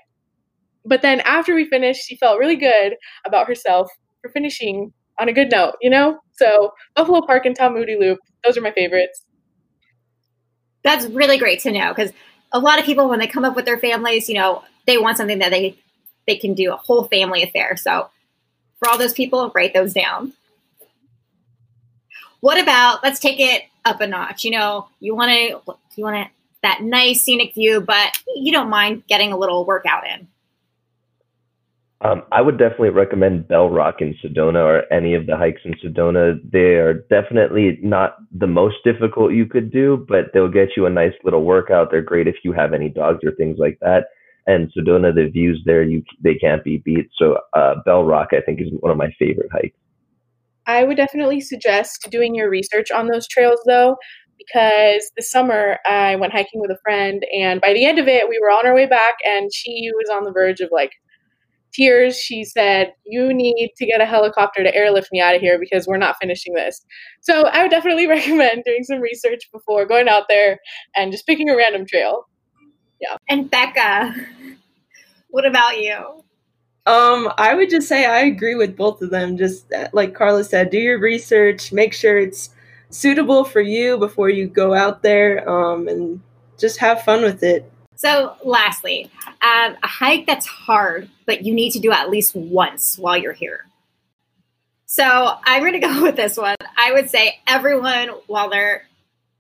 But 0.84 1.04
then 1.04 1.22
after 1.22 1.56
we 1.56 1.66
finished, 1.66 2.06
she 2.06 2.18
felt 2.18 2.40
really 2.40 2.56
good 2.58 2.96
about 3.26 3.48
herself 3.48 3.90
for 4.22 4.30
finishing 4.30 4.92
on 5.20 5.30
a 5.30 5.34
good 5.34 5.52
note, 5.52 5.76
you 5.82 5.90
know? 5.90 6.20
So 6.34 6.74
Buffalo 6.96 7.22
Park 7.22 7.46
and 7.46 7.56
Tom 7.56 7.74
Moody 7.74 7.96
Loop, 7.96 8.20
those 8.44 8.58
are 8.58 8.62
my 8.62 8.72
favorites. 8.72 9.24
That's 10.84 11.06
really 11.06 11.38
great 11.38 11.60
to 11.62 11.72
know 11.72 11.94
because 11.94 12.12
a 12.52 12.60
lot 12.60 12.80
of 12.80 12.86
people, 12.86 13.08
when 13.08 13.20
they 13.20 13.28
come 13.28 13.46
up 13.46 13.56
with 13.56 13.66
their 13.66 13.78
families, 13.78 14.28
you 14.28 14.36
know, 14.36 14.64
they 14.88 14.98
want 14.98 15.18
something 15.18 15.40
that 15.40 15.52
they 15.52 15.78
they 16.28 16.38
can 16.38 16.56
do 16.56 16.74
a 16.74 16.78
whole 16.78 17.06
family 17.06 17.44
affair. 17.44 17.78
So 17.78 18.10
for 18.80 18.90
all 18.90 18.98
those 18.98 19.14
people, 19.14 19.52
write 19.54 19.76
those 19.76 19.94
down. 19.94 20.34
What 22.40 22.60
about 22.60 23.04
let's 23.04 23.20
take 23.20 23.40
it 23.40 23.64
up 23.86 24.02
a 24.02 24.08
notch? 24.08 24.44
You 24.44 24.52
know, 24.52 24.88
you 25.00 25.16
want 25.16 25.32
to 25.32 25.74
you 25.96 26.04
want 26.04 26.28
to 26.28 26.32
that 26.64 26.82
nice 26.82 27.24
scenic 27.24 27.54
view, 27.54 27.80
but 27.80 28.18
you 28.36 28.52
don't 28.52 28.70
mind 28.70 29.04
getting 29.08 29.32
a 29.32 29.38
little 29.38 29.66
workout 29.66 30.04
in. 30.08 30.28
Um, 32.02 32.24
I 32.32 32.42
would 32.42 32.58
definitely 32.58 32.90
recommend 32.90 33.48
Bell 33.48 33.70
Rock 33.70 34.02
in 34.02 34.16
Sedona 34.24 34.64
or 34.64 34.94
any 34.94 35.16
of 35.16 35.26
the 35.26 35.38
hikes 35.38 35.62
in 35.64 35.74
Sedona. 35.76 36.40
They 36.52 36.76
are 36.76 36.94
definitely 37.10 37.80
not 37.82 38.18
the 38.32 38.48
most 38.48 38.76
difficult 38.84 39.34
you 39.34 39.46
could 39.46 39.72
do, 39.72 40.06
but 40.08 40.26
they'll 40.34 40.50
get 40.50 40.70
you 40.76 40.86
a 40.86 40.90
nice 40.90 41.14
little 41.24 41.44
workout. 41.44 41.90
They're 41.90 42.02
great 42.02 42.28
if 42.28 42.36
you 42.44 42.52
have 42.52 42.74
any 42.74 42.90
dogs 42.90 43.20
or 43.24 43.32
things 43.32 43.58
like 43.58 43.78
that. 43.82 44.08
And 44.46 44.72
Sedona, 44.74 45.16
the 45.16 45.30
views 45.30 45.62
there, 45.66 45.84
you 45.84 46.04
they 46.22 46.36
can't 46.36 46.64
be 46.64 46.78
beat. 46.78 47.10
So 47.18 47.38
uh, 47.54 47.76
Bell 47.86 48.04
Rock, 48.04 48.30
I 48.34 48.42
think, 48.42 48.62
is 48.62 48.68
one 48.80 48.92
of 48.92 48.98
my 48.98 49.10
favorite 49.18 49.52
hikes. 49.52 49.78
I 50.68 50.84
would 50.84 50.98
definitely 50.98 51.42
suggest 51.42 52.08
doing 52.10 52.36
your 52.36 52.50
research 52.50 52.92
on 52.92 53.08
those 53.08 53.28
trails, 53.28 53.60
though, 53.66 53.98
because 54.38 55.12
this 55.16 55.32
summer 55.32 55.80
I 55.86 56.16
went 56.16 56.34
hiking 56.34 56.62
with 56.62 56.72
a 56.72 56.80
friend, 56.84 57.26
and 57.38 57.62
by 57.62 57.74
the 57.74 57.86
end 57.86 58.00
of 58.00 58.08
it, 58.08 58.30
we 58.30 58.40
were 58.42 58.50
on 58.50 58.66
our 58.66 58.76
way 58.76 58.86
back, 58.86 59.16
and 59.26 59.54
she 59.54 59.92
was 59.96 60.10
on 60.16 60.24
the 60.24 60.32
verge 60.32 60.60
of 60.60 60.70
like 60.72 60.92
tears, 61.76 62.18
she 62.18 62.44
said, 62.44 62.94
You 63.06 63.34
need 63.34 63.72
to 63.78 63.86
get 63.86 64.02
a 64.02 64.06
helicopter 64.06 64.64
to 64.64 64.74
airlift 64.74 65.10
me 65.12 65.20
out 65.20 65.36
of 65.36 65.42
here 65.42 65.60
because 65.60 65.88
we're 65.88 65.98
not 65.98 66.16
finishing 66.20 66.54
this. 66.54 66.84
So 67.22 67.44
I 67.44 67.62
would 67.62 67.72
definitely 67.72 68.08
recommend 68.08 68.64
doing 68.66 68.84
some 68.84 69.00
research 69.00 69.50
before 69.52 69.86
going 69.86 70.08
out 70.08 70.24
there 70.30 70.60
and 70.96 71.12
just 71.12 71.28
picking 71.28 71.50
a 71.50 71.56
random 71.56 71.86
trail. 71.86 72.26
Yeah. 73.02 73.18
And 73.30 73.52
Becca, 73.52 74.16
what 75.30 75.46
about 75.46 75.80
you? 75.80 76.24
Um, 76.88 77.32
I 77.38 77.56
would 77.56 77.70
just 77.72 77.88
say 77.88 78.06
I 78.06 78.20
agree 78.22 78.54
with 78.56 78.78
both 78.78 79.02
of 79.02 79.10
them. 79.10 79.38
Just 79.38 79.72
uh, 79.74 79.88
like 79.92 80.14
Carla 80.14 80.44
said, 80.44 80.70
do 80.70 80.78
your 80.78 81.00
research, 81.00 81.74
make 81.74 81.94
sure 81.94 82.20
it's 82.20 82.52
suitable 82.92 83.44
for 83.44 83.62
you 83.62 83.98
before 83.98 84.30
you 84.30 84.48
go 84.48 84.74
out 84.74 85.02
there, 85.02 85.48
um, 85.50 85.88
and 85.88 86.22
just 86.60 86.78
have 86.78 87.02
fun 87.02 87.24
with 87.24 87.42
it. 87.42 87.72
So, 87.96 88.36
lastly, 88.44 89.10
um, 89.42 89.76
a 89.82 89.88
hike 89.88 90.28
that's 90.28 90.46
hard, 90.46 91.10
but 91.26 91.44
you 91.44 91.56
need 91.56 91.72
to 91.72 91.80
do 91.80 91.92
at 91.92 92.10
least 92.10 92.36
once 92.36 92.98
while 93.00 93.18
you're 93.18 93.34
here. 93.34 93.66
So, 94.86 95.38
I'm 95.44 95.62
going 95.62 95.74
to 95.80 95.80
go 95.80 96.04
with 96.04 96.16
this 96.16 96.38
one. 96.38 96.56
I 96.78 96.94
would 96.94 97.10
say 97.10 97.40
everyone, 97.48 98.10
while 98.28 98.50
they're 98.50 98.88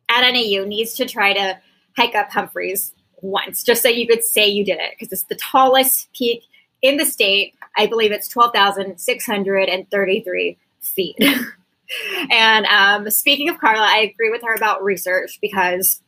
at 0.09 0.21
NAU, 0.31 0.65
needs 0.65 0.95
to 0.95 1.05
try 1.05 1.33
to 1.33 1.59
hike 1.95 2.15
up 2.15 2.31
Humphreys 2.31 2.93
once, 3.21 3.63
just 3.63 3.83
so 3.83 3.89
you 3.89 4.07
could 4.07 4.23
say 4.23 4.47
you 4.47 4.65
did 4.65 4.79
it, 4.79 4.91
because 4.97 5.11
it's 5.11 5.23
the 5.23 5.35
tallest 5.35 6.11
peak 6.13 6.43
in 6.85 6.97
the 6.97 7.05
state. 7.05 7.55
I 7.75 7.87
believe 7.87 8.11
it's 8.11 8.27
12,633 8.29 10.57
feet. 10.81 11.17
and 12.31 12.65
um, 12.67 13.09
speaking 13.09 13.49
of 13.49 13.59
Carla, 13.59 13.85
I 13.85 13.99
agree 13.99 14.29
with 14.29 14.43
her 14.43 14.53
about 14.53 14.83
research 14.83 15.39
because 15.41 16.01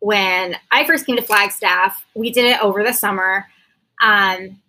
when 0.00 0.56
I 0.70 0.84
first 0.84 1.06
came 1.06 1.16
to 1.16 1.22
Flagstaff, 1.22 2.04
we 2.14 2.30
did 2.30 2.44
it 2.46 2.62
over 2.62 2.82
the 2.82 2.92
summer. 2.92 3.46
Um, 4.02 4.60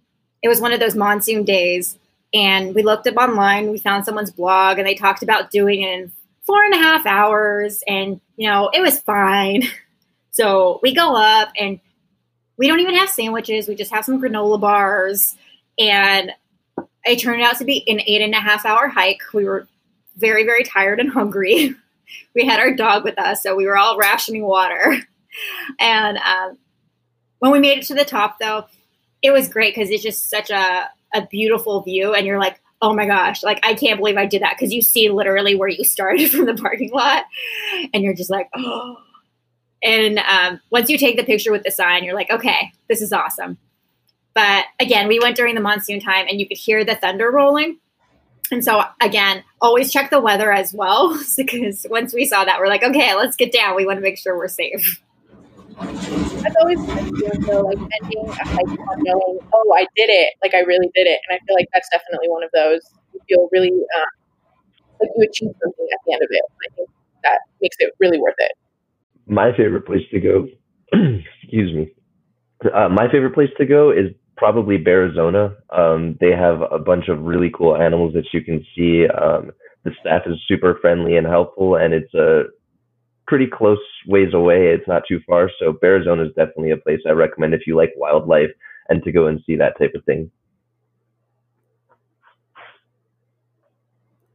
it 0.43 0.49
was 0.49 0.61
one 0.61 0.73
of 0.73 0.79
those 0.79 0.95
monsoon 0.95 1.43
days, 1.43 1.97
and 2.33 2.75
we 2.75 2.83
looked 2.83 3.07
up 3.07 3.15
online. 3.15 3.71
We 3.71 3.79
found 3.79 4.05
someone's 4.05 4.31
blog, 4.31 4.77
and 4.77 4.87
they 4.87 4.95
talked 4.95 5.23
about 5.23 5.49
doing 5.49 5.81
it 5.81 5.99
in 5.99 6.11
four 6.45 6.63
and 6.63 6.73
a 6.73 6.77
half 6.77 7.05
hours, 7.05 7.83
and 7.87 8.21
you 8.37 8.49
know 8.49 8.69
it 8.73 8.81
was 8.81 8.99
fine. 8.99 9.63
So 10.31 10.81
we 10.83 10.93
go 10.93 11.15
up, 11.15 11.53
and 11.57 11.79
we 12.57 12.67
don't 12.67 12.79
even 12.79 12.95
have 12.95 13.09
sandwiches. 13.09 13.67
We 13.67 13.75
just 13.75 13.91
have 13.91 14.05
some 14.05 14.21
granola 14.21 14.59
bars, 14.59 15.35
and 15.77 16.31
it 17.03 17.19
turned 17.19 17.41
out 17.41 17.57
to 17.57 17.65
be 17.65 17.87
an 17.87 18.01
eight 18.05 18.21
and 18.21 18.33
a 18.33 18.39
half 18.39 18.65
hour 18.65 18.87
hike. 18.87 19.21
We 19.33 19.45
were 19.45 19.67
very, 20.17 20.45
very 20.45 20.63
tired 20.63 20.99
and 20.99 21.11
hungry. 21.11 21.75
we 22.35 22.45
had 22.45 22.59
our 22.59 22.73
dog 22.73 23.03
with 23.03 23.19
us, 23.19 23.43
so 23.43 23.55
we 23.55 23.65
were 23.65 23.77
all 23.77 23.97
rationing 23.97 24.45
water. 24.45 24.97
and 25.79 26.17
um, 26.17 26.57
when 27.39 27.51
we 27.51 27.59
made 27.59 27.79
it 27.79 27.85
to 27.87 27.95
the 27.95 28.05
top, 28.05 28.39
though, 28.39 28.65
it 29.21 29.31
was 29.31 29.49
great 29.49 29.75
because 29.75 29.89
it's 29.89 30.03
just 30.03 30.29
such 30.29 30.49
a, 30.49 30.89
a 31.13 31.27
beautiful 31.29 31.81
view. 31.81 32.13
And 32.13 32.25
you're 32.25 32.39
like, 32.39 32.61
oh 32.81 32.93
my 32.93 33.05
gosh, 33.05 33.43
like 33.43 33.59
I 33.63 33.73
can't 33.73 33.97
believe 33.97 34.17
I 34.17 34.25
did 34.25 34.41
that 34.41 34.55
because 34.57 34.73
you 34.73 34.81
see 34.81 35.09
literally 35.09 35.55
where 35.55 35.69
you 35.69 35.83
started 35.83 36.29
from 36.31 36.45
the 36.45 36.55
parking 36.55 36.91
lot. 36.91 37.23
And 37.93 38.03
you're 38.03 38.13
just 38.13 38.29
like, 38.29 38.49
oh. 38.55 38.97
And 39.85 40.17
um, 40.17 40.59
once 40.71 40.89
you 40.89 40.97
take 40.97 41.15
the 41.15 41.23
picture 41.23 41.51
with 41.51 41.63
the 41.63 41.69
sign, 41.69 42.03
you're 42.03 42.15
like, 42.15 42.31
okay, 42.31 42.71
this 42.89 43.01
is 43.01 43.13
awesome. 43.13 43.59
But 44.33 44.65
again, 44.79 45.07
we 45.07 45.19
went 45.19 45.37
during 45.37 45.53
the 45.53 45.61
monsoon 45.61 45.99
time 45.99 46.25
and 46.27 46.39
you 46.39 46.47
could 46.47 46.57
hear 46.57 46.83
the 46.83 46.95
thunder 46.95 47.29
rolling. 47.31 47.77
And 48.51 48.65
so, 48.65 48.83
again, 48.99 49.43
always 49.61 49.93
check 49.93 50.09
the 50.09 50.19
weather 50.19 50.51
as 50.51 50.73
well 50.73 51.17
because 51.37 51.85
once 51.89 52.13
we 52.13 52.25
saw 52.25 52.43
that, 52.43 52.59
we're 52.59 52.67
like, 52.67 52.83
okay, 52.83 53.13
let's 53.13 53.35
get 53.35 53.53
down. 53.53 53.75
We 53.75 53.85
want 53.85 53.97
to 53.97 54.01
make 54.01 54.17
sure 54.17 54.35
we're 54.35 54.47
safe. 54.47 55.01
That's 55.77 56.55
always 56.61 56.79
fun 56.85 57.11
though, 57.41 57.61
like 57.61 57.77
ending 57.77 58.29
a 58.29 58.47
hike 58.47 58.79
on 58.79 58.97
knowing, 59.03 59.39
oh, 59.53 59.73
I 59.75 59.85
did 59.95 60.09
it, 60.09 60.33
like 60.41 60.53
I 60.53 60.59
really 60.59 60.89
did 60.95 61.05
it, 61.05 61.19
and 61.27 61.35
I 61.35 61.39
feel 61.45 61.55
like 61.55 61.67
that's 61.73 61.89
definitely 61.89 62.29
one 62.29 62.43
of 62.43 62.49
those. 62.53 62.79
You 63.13 63.19
feel 63.27 63.49
really 63.51 63.71
um, 63.71 64.05
like 65.01 65.09
you 65.17 65.27
achieved 65.27 65.55
something 65.61 65.87
at 65.91 65.99
the 66.05 66.13
end 66.13 66.21
of 66.21 66.29
it. 66.31 66.41
I 66.65 66.75
think 66.75 66.89
that 67.23 67.39
makes 67.61 67.75
it 67.79 67.93
really 67.99 68.19
worth 68.19 68.35
it. 68.37 68.53
My 69.27 69.51
favorite 69.55 69.85
place 69.85 70.03
to 70.11 70.19
go, 70.19 70.47
excuse 71.41 71.73
me, 71.73 71.91
uh, 72.73 72.89
my 72.89 73.11
favorite 73.11 73.33
place 73.33 73.49
to 73.57 73.65
go 73.65 73.91
is 73.91 74.11
probably 74.37 74.77
Bearizona. 74.77 75.55
Um, 75.75 76.17
they 76.19 76.31
have 76.31 76.61
a 76.71 76.79
bunch 76.79 77.07
of 77.07 77.21
really 77.21 77.51
cool 77.55 77.75
animals 77.75 78.13
that 78.13 78.25
you 78.33 78.41
can 78.41 78.65
see. 78.75 79.07
Um, 79.07 79.51
the 79.83 79.91
staff 80.01 80.23
is 80.25 80.37
super 80.47 80.77
friendly 80.81 81.15
and 81.17 81.27
helpful, 81.27 81.75
and 81.75 81.93
it's 81.93 82.13
a 82.13 82.43
pretty 83.27 83.47
close 83.47 83.79
ways 84.07 84.33
away. 84.33 84.67
It's 84.67 84.87
not 84.87 85.03
too 85.07 85.19
far. 85.27 85.49
So 85.59 85.73
Bearizona 85.73 86.27
is 86.27 86.33
definitely 86.35 86.71
a 86.71 86.77
place 86.77 86.99
I 87.07 87.11
recommend 87.11 87.53
if 87.53 87.61
you 87.65 87.75
like 87.75 87.93
wildlife 87.95 88.51
and 88.89 89.03
to 89.03 89.11
go 89.11 89.27
and 89.27 89.41
see 89.45 89.55
that 89.55 89.77
type 89.79 89.93
of 89.95 90.03
thing. 90.05 90.29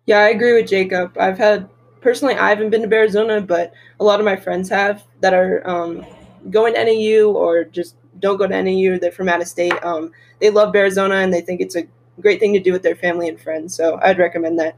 Yeah, 0.07 0.19
I 0.19 0.31
agree 0.31 0.55
with 0.55 0.69
Jacob. 0.69 1.17
I've 1.19 1.39
had 1.39 1.69
personally, 2.01 2.35
I 2.35 2.49
haven't 2.49 2.71
been 2.71 2.83
to 2.83 2.89
Bearizona, 2.89 3.47
but 3.47 3.73
a 3.99 4.05
lot 4.05 4.21
of 4.21 4.25
my 4.25 4.37
friends 4.37 4.69
have 4.69 5.05
that 5.21 5.35
are 5.35 5.67
um, 5.69 6.05
going 6.51 6.75
to 6.75 6.85
NAU 6.85 7.31
or 7.31 7.65
just 7.65 7.97
don't 8.19 8.37
go 8.37 8.47
to 8.47 8.63
NAU. 8.63 8.99
They're 8.99 9.13
from 9.13 9.29
out 9.29 9.41
of 9.41 9.49
state. 9.49 9.73
Um, 9.85 10.13
they 10.41 10.51
love 10.51 10.73
Bearizona 10.75 11.23
and 11.23 11.33
they 11.33 11.41
think 11.41 11.61
it's 11.61 11.77
a 11.77 11.85
great 12.21 12.41
thing 12.41 12.53
to 12.55 12.61
do 12.61 12.73
with 12.73 12.83
their 12.83 12.97
family 12.97 13.29
and 13.29 13.41
friends. 13.41 13.75
So 13.75 13.99
I'd 14.03 14.19
recommend 14.19 14.59
that. 14.59 14.77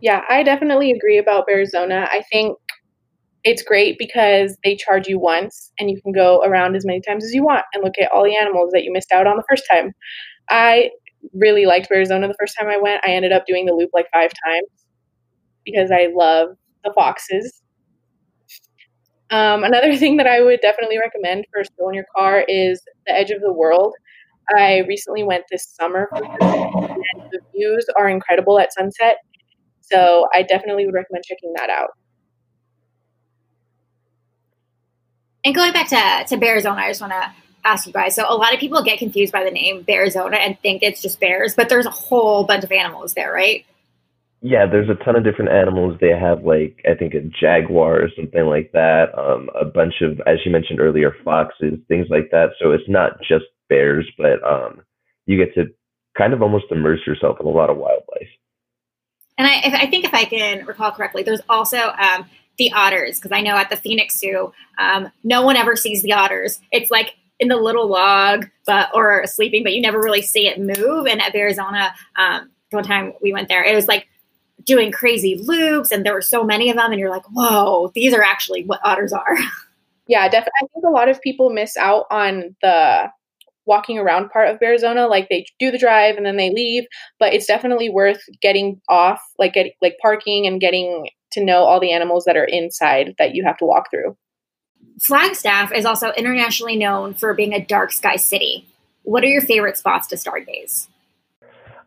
Yeah, 0.00 0.22
I 0.28 0.42
definitely 0.42 0.92
agree 0.92 1.18
about 1.18 1.48
Bearizona. 1.48 2.08
I 2.10 2.22
think 2.30 2.56
it's 3.44 3.62
great 3.62 3.98
because 3.98 4.56
they 4.64 4.76
charge 4.76 5.08
you 5.08 5.18
once 5.18 5.72
and 5.78 5.90
you 5.90 6.00
can 6.00 6.12
go 6.12 6.42
around 6.42 6.76
as 6.76 6.84
many 6.84 7.00
times 7.00 7.24
as 7.24 7.32
you 7.32 7.42
want 7.42 7.64
and 7.72 7.82
look 7.82 7.94
at 8.00 8.10
all 8.12 8.24
the 8.24 8.36
animals 8.36 8.70
that 8.72 8.84
you 8.84 8.92
missed 8.92 9.12
out 9.12 9.26
on 9.26 9.36
the 9.36 9.44
first 9.48 9.64
time. 9.70 9.92
I 10.50 10.90
really 11.32 11.66
liked 11.66 11.88
Arizona 11.90 12.28
the 12.28 12.36
first 12.38 12.56
time 12.58 12.68
I 12.68 12.78
went. 12.78 13.02
I 13.04 13.10
ended 13.10 13.32
up 13.32 13.46
doing 13.46 13.66
the 13.66 13.72
loop 13.72 13.90
like 13.92 14.06
five 14.12 14.30
times 14.44 14.68
because 15.70 15.90
I 15.90 16.08
love 16.14 16.56
the 16.84 16.92
foxes. 16.94 17.62
Um, 19.30 19.64
another 19.64 19.96
thing 20.02 20.16
that 20.16 20.26
I 20.26 20.40
would 20.40 20.60
definitely 20.60 20.98
recommend 20.98 21.44
for 21.52 21.60
a 21.60 21.64
stroll 21.64 21.90
in 21.90 21.94
your 21.94 22.06
car 22.16 22.44
is 22.48 22.82
the 23.06 23.12
edge 23.12 23.30
of 23.30 23.40
the 23.40 23.52
world. 23.52 23.94
I 24.56 24.78
recently 24.88 25.22
went 25.24 25.44
this 25.50 25.68
summer 25.78 26.08
and 26.12 26.24
the 27.30 27.40
views 27.54 27.86
are 27.98 28.08
incredible 28.08 28.58
at 28.58 28.72
sunset. 28.72 29.18
So 29.82 30.26
I 30.34 30.42
definitely 30.42 30.86
would 30.86 30.94
recommend 30.94 31.24
checking 31.24 31.52
that 31.56 31.68
out. 31.68 31.90
And 35.44 35.54
going 35.54 35.72
back 35.72 35.88
to, 35.88 36.34
to 36.34 36.40
Bearzona, 36.42 36.76
I 36.76 36.88
just 36.88 37.02
want 37.02 37.12
to 37.12 37.30
ask 37.64 37.86
you 37.86 37.92
guys. 37.92 38.14
So 38.14 38.24
a 38.26 38.34
lot 38.34 38.54
of 38.54 38.60
people 38.60 38.82
get 38.82 38.98
confused 38.98 39.32
by 39.32 39.44
the 39.44 39.50
name 39.50 39.84
Bearzona 39.84 40.36
and 40.36 40.58
think 40.60 40.82
it's 40.82 41.02
just 41.02 41.20
bears, 41.20 41.54
but 41.54 41.68
there's 41.68 41.86
a 41.86 41.90
whole 41.90 42.44
bunch 42.44 42.64
of 42.64 42.72
animals 42.72 43.12
there, 43.12 43.32
right? 43.32 43.66
Yeah, 44.40 44.66
there's 44.66 44.88
a 44.88 45.04
ton 45.04 45.16
of 45.16 45.24
different 45.24 45.50
animals. 45.50 45.98
They 46.00 46.10
have 46.10 46.44
like 46.44 46.80
I 46.88 46.94
think 46.94 47.14
a 47.14 47.22
jaguar 47.22 48.00
or 48.00 48.08
something 48.16 48.46
like 48.46 48.70
that. 48.72 49.06
Um, 49.18 49.50
a 49.60 49.64
bunch 49.64 49.94
of, 50.00 50.20
as 50.26 50.38
you 50.44 50.52
mentioned 50.52 50.80
earlier, 50.80 51.14
foxes, 51.24 51.78
things 51.88 52.06
like 52.08 52.30
that. 52.30 52.50
So 52.60 52.70
it's 52.70 52.88
not 52.88 53.20
just 53.20 53.46
bears, 53.68 54.08
but 54.16 54.42
um, 54.48 54.82
you 55.26 55.36
get 55.36 55.54
to 55.54 55.66
kind 56.16 56.32
of 56.32 56.42
almost 56.42 56.66
immerse 56.70 57.00
yourself 57.06 57.38
in 57.40 57.46
a 57.46 57.50
lot 57.50 57.70
of 57.70 57.76
wildlife. 57.76 58.28
And 59.36 59.46
I, 59.46 59.82
I 59.82 59.86
think 59.86 60.04
if 60.04 60.14
I 60.14 60.24
can 60.24 60.66
recall 60.66 60.90
correctly, 60.90 61.22
there's 61.22 61.42
also 61.48 61.92
um, 61.98 62.26
the 62.58 62.72
otters 62.72 63.18
because 63.18 63.32
I 63.32 63.40
know 63.40 63.56
at 63.56 63.70
the 63.70 63.76
Phoenix 63.76 64.18
Zoo, 64.18 64.52
um, 64.78 65.10
no 65.24 65.42
one 65.42 65.56
ever 65.56 65.76
sees 65.76 66.02
the 66.02 66.12
otters. 66.12 66.60
It's 66.72 66.90
like 66.90 67.14
in 67.40 67.48
the 67.48 67.56
little 67.56 67.88
log, 67.88 68.46
but 68.66 68.90
or 68.94 69.26
sleeping, 69.26 69.62
but 69.62 69.72
you 69.72 69.80
never 69.80 70.00
really 70.00 70.22
see 70.22 70.48
it 70.48 70.60
move. 70.60 71.06
And 71.06 71.22
at 71.22 71.34
Arizona, 71.34 71.94
um, 72.16 72.50
one 72.70 72.84
time 72.84 73.14
we 73.22 73.32
went 73.32 73.48
there, 73.48 73.62
it 73.62 73.74
was 73.74 73.86
like 73.86 74.08
doing 74.64 74.92
crazy 74.92 75.36
loops, 75.36 75.90
and 75.90 76.04
there 76.04 76.14
were 76.14 76.22
so 76.22 76.44
many 76.44 76.70
of 76.70 76.76
them, 76.76 76.90
and 76.90 77.00
you're 77.00 77.10
like, 77.10 77.26
whoa, 77.32 77.90
these 77.94 78.12
are 78.12 78.22
actually 78.22 78.64
what 78.64 78.80
otters 78.84 79.12
are. 79.12 79.36
Yeah, 80.08 80.26
definitely. 80.26 80.52
I 80.62 80.66
think 80.72 80.86
a 80.86 80.90
lot 80.90 81.10
of 81.10 81.20
people 81.20 81.50
miss 81.50 81.76
out 81.76 82.06
on 82.10 82.56
the 82.62 83.10
walking 83.66 83.98
around 83.98 84.30
part 84.30 84.48
of 84.48 84.58
Bearzona. 84.58 85.08
Like 85.08 85.28
they 85.28 85.46
do 85.60 85.70
the 85.70 85.78
drive 85.78 86.16
and 86.16 86.26
then 86.26 86.36
they 86.36 86.50
leave, 86.50 86.84
but 87.20 87.34
it's 87.34 87.46
definitely 87.46 87.90
worth 87.90 88.22
getting 88.40 88.80
off, 88.88 89.22
like 89.38 89.52
getting 89.52 89.72
like 89.82 89.98
parking 90.00 90.46
and 90.46 90.60
getting 90.60 91.10
to 91.32 91.44
know 91.44 91.64
all 91.64 91.78
the 91.78 91.92
animals 91.92 92.24
that 92.24 92.36
are 92.36 92.44
inside 92.44 93.14
that 93.18 93.34
you 93.34 93.44
have 93.44 93.58
to 93.58 93.66
walk 93.66 93.90
through. 93.90 94.16
Flagstaff 94.98 95.70
is 95.72 95.84
also 95.84 96.10
internationally 96.12 96.74
known 96.74 97.14
for 97.14 97.34
being 97.34 97.52
a 97.52 97.64
dark 97.64 97.92
sky 97.92 98.16
city. 98.16 98.66
What 99.02 99.22
are 99.22 99.28
your 99.28 99.42
favorite 99.42 99.76
spots 99.76 100.08
to 100.08 100.16
stargaze? 100.16 100.88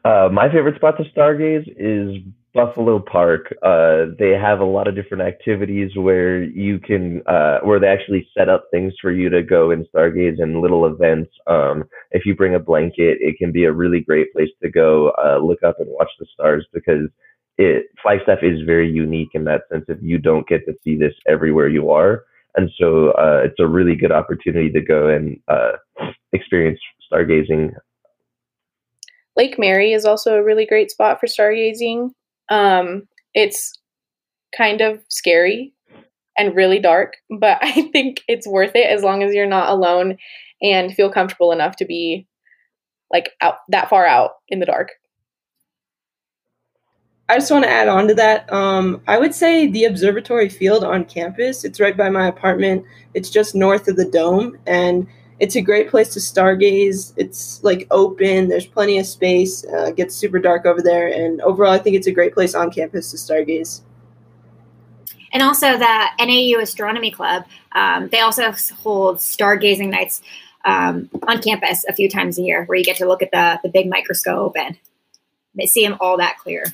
Uh, 0.05 0.29
my 0.31 0.49
favorite 0.51 0.75
spot 0.75 0.97
to 0.97 1.03
stargaze 1.03 1.67
is 1.77 2.23
Buffalo 2.53 2.99
Park. 2.99 3.55
Uh, 3.63 4.07
they 4.19 4.31
have 4.31 4.59
a 4.59 4.65
lot 4.65 4.87
of 4.87 4.95
different 4.95 5.23
activities 5.23 5.91
where 5.95 6.43
you 6.43 6.79
can, 6.79 7.21
uh, 7.25 7.59
where 7.63 7.79
they 7.79 7.87
actually 7.87 8.27
set 8.37 8.49
up 8.49 8.65
things 8.71 8.93
for 9.01 9.11
you 9.11 9.29
to 9.29 9.41
go 9.41 9.71
and 9.71 9.85
stargaze 9.93 10.41
and 10.41 10.61
little 10.61 10.85
events. 10.85 11.31
Um, 11.47 11.85
if 12.11 12.25
you 12.25 12.35
bring 12.35 12.55
a 12.55 12.59
blanket, 12.59 13.17
it 13.21 13.37
can 13.37 13.51
be 13.51 13.63
a 13.63 13.71
really 13.71 14.01
great 14.01 14.33
place 14.33 14.49
to 14.61 14.69
go 14.69 15.11
uh, 15.23 15.37
look 15.37 15.63
up 15.63 15.79
and 15.79 15.87
watch 15.89 16.11
the 16.19 16.25
stars 16.33 16.67
because 16.73 17.07
it 17.57 17.85
Flagstaff 18.01 18.39
is 18.41 18.61
very 18.65 18.89
unique 18.89 19.29
in 19.33 19.45
that 19.45 19.61
sense. 19.71 19.85
If 19.87 19.99
you 20.01 20.17
don't 20.17 20.47
get 20.47 20.65
to 20.65 20.73
see 20.83 20.97
this 20.97 21.13
everywhere 21.27 21.69
you 21.69 21.89
are, 21.91 22.23
and 22.55 22.69
so 22.77 23.11
uh, 23.11 23.43
it's 23.45 23.59
a 23.59 23.67
really 23.67 23.95
good 23.95 24.11
opportunity 24.11 24.69
to 24.71 24.81
go 24.81 25.07
and 25.07 25.39
uh, 25.47 25.73
experience 26.33 26.79
stargazing. 27.11 27.73
Lake 29.37 29.57
Mary 29.57 29.93
is 29.93 30.05
also 30.05 30.35
a 30.35 30.43
really 30.43 30.65
great 30.65 30.91
spot 30.91 31.19
for 31.19 31.27
stargazing. 31.27 32.11
Um, 32.51 33.07
it's 33.33 33.73
kind 34.55 34.81
of 34.81 34.99
scary 35.07 35.73
and 36.37 36.55
really 36.55 36.79
dark, 36.79 37.13
but 37.39 37.57
I 37.61 37.89
think 37.91 38.21
it's 38.27 38.47
worth 38.47 38.75
it 38.75 38.87
as 38.89 39.01
long 39.03 39.23
as 39.23 39.33
you're 39.33 39.47
not 39.47 39.69
alone 39.69 40.17
and 40.61 40.93
feel 40.93 41.11
comfortable 41.11 41.51
enough 41.51 41.77
to 41.77 41.85
be 41.85 42.27
like 43.11 43.31
out 43.41 43.55
that 43.69 43.89
far 43.89 44.05
out 44.05 44.31
in 44.49 44.59
the 44.59 44.65
dark. 44.65 44.89
I 47.27 47.35
just 47.35 47.49
want 47.49 47.63
to 47.63 47.69
add 47.69 47.87
on 47.87 48.09
to 48.09 48.13
that. 48.15 48.51
Um, 48.51 49.01
I 49.07 49.17
would 49.17 49.33
say 49.33 49.65
the 49.65 49.85
observatory 49.85 50.49
field 50.49 50.83
on 50.83 51.05
campus. 51.05 51.63
It's 51.63 51.79
right 51.79 51.95
by 51.95 52.09
my 52.09 52.27
apartment. 52.27 52.85
It's 53.13 53.29
just 53.29 53.55
north 53.55 53.87
of 53.87 53.95
the 53.95 54.03
dome, 54.03 54.57
and 54.67 55.07
it's 55.41 55.55
a 55.55 55.61
great 55.61 55.89
place 55.89 56.13
to 56.13 56.19
stargaze. 56.19 57.13
It's 57.17 57.63
like 57.63 57.87
open. 57.89 58.47
There's 58.47 58.67
plenty 58.67 58.99
of 58.99 59.07
space. 59.07 59.65
Uh, 59.65 59.89
gets 59.89 60.15
super 60.15 60.37
dark 60.37 60.67
over 60.67 60.83
there, 60.83 61.07
and 61.07 61.41
overall, 61.41 61.71
I 61.71 61.79
think 61.79 61.95
it's 61.95 62.05
a 62.05 62.11
great 62.11 62.35
place 62.35 62.53
on 62.53 62.69
campus 62.69 63.09
to 63.09 63.17
stargaze. 63.17 63.81
And 65.33 65.41
also 65.41 65.79
the 65.79 66.05
NAU 66.19 66.61
Astronomy 66.61 67.09
Club. 67.09 67.45
Um, 67.71 68.09
they 68.09 68.19
also 68.19 68.51
hold 68.83 69.17
stargazing 69.17 69.89
nights 69.89 70.21
um, 70.63 71.09
on 71.27 71.41
campus 71.41 71.85
a 71.89 71.93
few 71.93 72.07
times 72.07 72.37
a 72.37 72.43
year, 72.43 72.65
where 72.65 72.77
you 72.77 72.83
get 72.83 72.97
to 72.97 73.07
look 73.07 73.23
at 73.23 73.31
the 73.31 73.59
the 73.63 73.69
big 73.69 73.89
microscope 73.89 74.55
and 74.55 74.77
see 75.65 75.83
them 75.83 75.97
all 75.99 76.17
that 76.17 76.37
clear. 76.37 76.65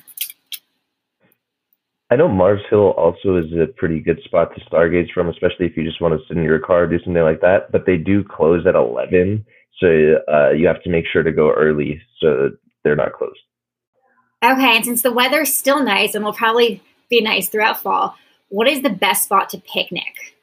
I 2.10 2.16
know 2.16 2.28
Mars 2.28 2.62
Hill 2.70 2.94
also 2.96 3.36
is 3.36 3.52
a 3.52 3.66
pretty 3.66 4.00
good 4.00 4.20
spot 4.24 4.54
to 4.54 4.64
stargaze 4.64 5.12
from, 5.12 5.28
especially 5.28 5.66
if 5.66 5.76
you 5.76 5.84
just 5.84 6.00
want 6.00 6.18
to 6.18 6.26
sit 6.26 6.38
in 6.38 6.42
your 6.42 6.58
car, 6.58 6.86
do 6.86 6.98
something 7.04 7.22
like 7.22 7.42
that. 7.42 7.70
But 7.70 7.84
they 7.84 7.98
do 7.98 8.24
close 8.24 8.66
at 8.66 8.74
11, 8.74 9.44
so 9.78 9.86
uh, 10.32 10.50
you 10.50 10.66
have 10.66 10.82
to 10.84 10.90
make 10.90 11.04
sure 11.12 11.22
to 11.22 11.32
go 11.32 11.52
early 11.52 12.00
so 12.20 12.50
they're 12.82 12.96
not 12.96 13.12
closed. 13.12 13.38
Okay, 14.42 14.76
and 14.76 14.84
since 14.84 15.02
the 15.02 15.12
weather's 15.12 15.52
still 15.52 15.82
nice 15.82 16.14
and 16.14 16.24
will 16.24 16.32
probably 16.32 16.82
be 17.10 17.20
nice 17.20 17.48
throughout 17.48 17.82
fall, 17.82 18.14
what 18.48 18.68
is 18.68 18.82
the 18.82 18.90
best 18.90 19.24
spot 19.24 19.50
to 19.50 19.58
picnic? 19.58 20.36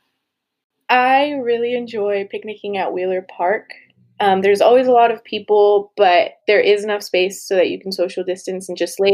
I 0.87 1.31
really 1.31 1.75
enjoy 1.75 2.27
picnicking 2.29 2.77
at 2.77 2.93
Wheeler 2.93 3.25
Park. 3.27 3.71
Um, 4.19 4.41
there's 4.41 4.61
always 4.61 4.87
a 4.87 4.91
lot 4.91 5.11
of 5.11 5.23
people, 5.23 5.91
but 5.97 6.33
there 6.47 6.59
is 6.59 6.83
enough 6.83 7.03
space 7.03 7.45
so 7.45 7.55
that 7.55 7.69
you 7.69 7.79
can 7.79 7.91
social 7.91 8.23
distance 8.23 8.69
and 8.69 8.77
just 8.77 8.99
lay 8.99 9.13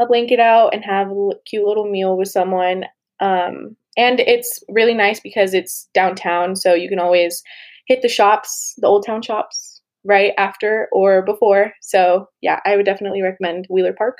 a 0.00 0.06
blanket 0.06 0.40
out 0.40 0.74
and 0.74 0.84
have 0.84 1.08
a 1.10 1.30
cute 1.46 1.64
little 1.64 1.88
meal 1.90 2.16
with 2.16 2.28
someone. 2.28 2.84
Um, 3.20 3.76
and 3.96 4.20
it's 4.20 4.62
really 4.68 4.94
nice 4.94 5.20
because 5.20 5.54
it's 5.54 5.88
downtown, 5.94 6.56
so 6.56 6.74
you 6.74 6.88
can 6.88 6.98
always 6.98 7.42
hit 7.86 8.02
the 8.02 8.08
shops, 8.08 8.74
the 8.78 8.86
old 8.86 9.06
town 9.06 9.22
shops, 9.22 9.80
right 10.04 10.32
after 10.36 10.88
or 10.92 11.22
before. 11.22 11.72
So 11.80 12.28
yeah, 12.42 12.60
I 12.66 12.76
would 12.76 12.86
definitely 12.86 13.22
recommend 13.22 13.66
Wheeler 13.70 13.94
Park. 13.94 14.18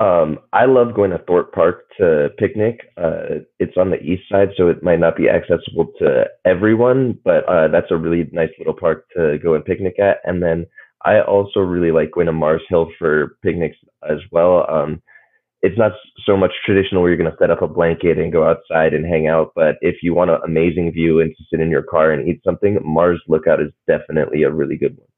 Um, 0.00 0.38
I 0.54 0.64
love 0.64 0.94
going 0.94 1.10
to 1.10 1.18
Thorpe 1.18 1.52
Park 1.52 1.84
to 1.98 2.30
picnic. 2.38 2.80
Uh, 2.96 3.44
it's 3.58 3.76
on 3.76 3.90
the 3.90 4.00
east 4.00 4.22
side, 4.30 4.48
so 4.56 4.68
it 4.68 4.82
might 4.82 4.98
not 4.98 5.14
be 5.14 5.28
accessible 5.28 5.92
to 5.98 6.24
everyone, 6.46 7.18
but 7.22 7.46
uh, 7.46 7.68
that's 7.68 7.90
a 7.90 7.98
really 7.98 8.26
nice 8.32 8.48
little 8.58 8.72
park 8.74 9.04
to 9.14 9.38
go 9.42 9.54
and 9.54 9.64
picnic 9.64 9.98
at. 10.00 10.16
And 10.24 10.42
then 10.42 10.66
I 11.04 11.20
also 11.20 11.60
really 11.60 11.92
like 11.92 12.12
going 12.12 12.26
to 12.26 12.32
Mars 12.32 12.62
Hill 12.70 12.90
for 12.98 13.36
picnics 13.42 13.76
as 14.10 14.18
well. 14.32 14.66
Um, 14.70 15.02
it's 15.60 15.76
not 15.76 15.92
so 16.24 16.34
much 16.34 16.52
traditional 16.64 17.02
where 17.02 17.10
you're 17.10 17.18
going 17.18 17.30
to 17.30 17.36
set 17.38 17.50
up 17.50 17.60
a 17.60 17.68
blanket 17.68 18.16
and 18.18 18.32
go 18.32 18.48
outside 18.48 18.94
and 18.94 19.04
hang 19.04 19.26
out, 19.26 19.52
but 19.54 19.76
if 19.82 19.96
you 20.02 20.14
want 20.14 20.30
an 20.30 20.40
amazing 20.46 20.92
view 20.92 21.20
and 21.20 21.30
to 21.36 21.44
sit 21.50 21.60
in 21.60 21.68
your 21.70 21.82
car 21.82 22.10
and 22.10 22.26
eat 22.26 22.40
something, 22.42 22.78
Mars 22.82 23.20
Lookout 23.28 23.60
is 23.60 23.70
definitely 23.86 24.44
a 24.44 24.50
really 24.50 24.78
good 24.78 24.96
one. 24.96 25.08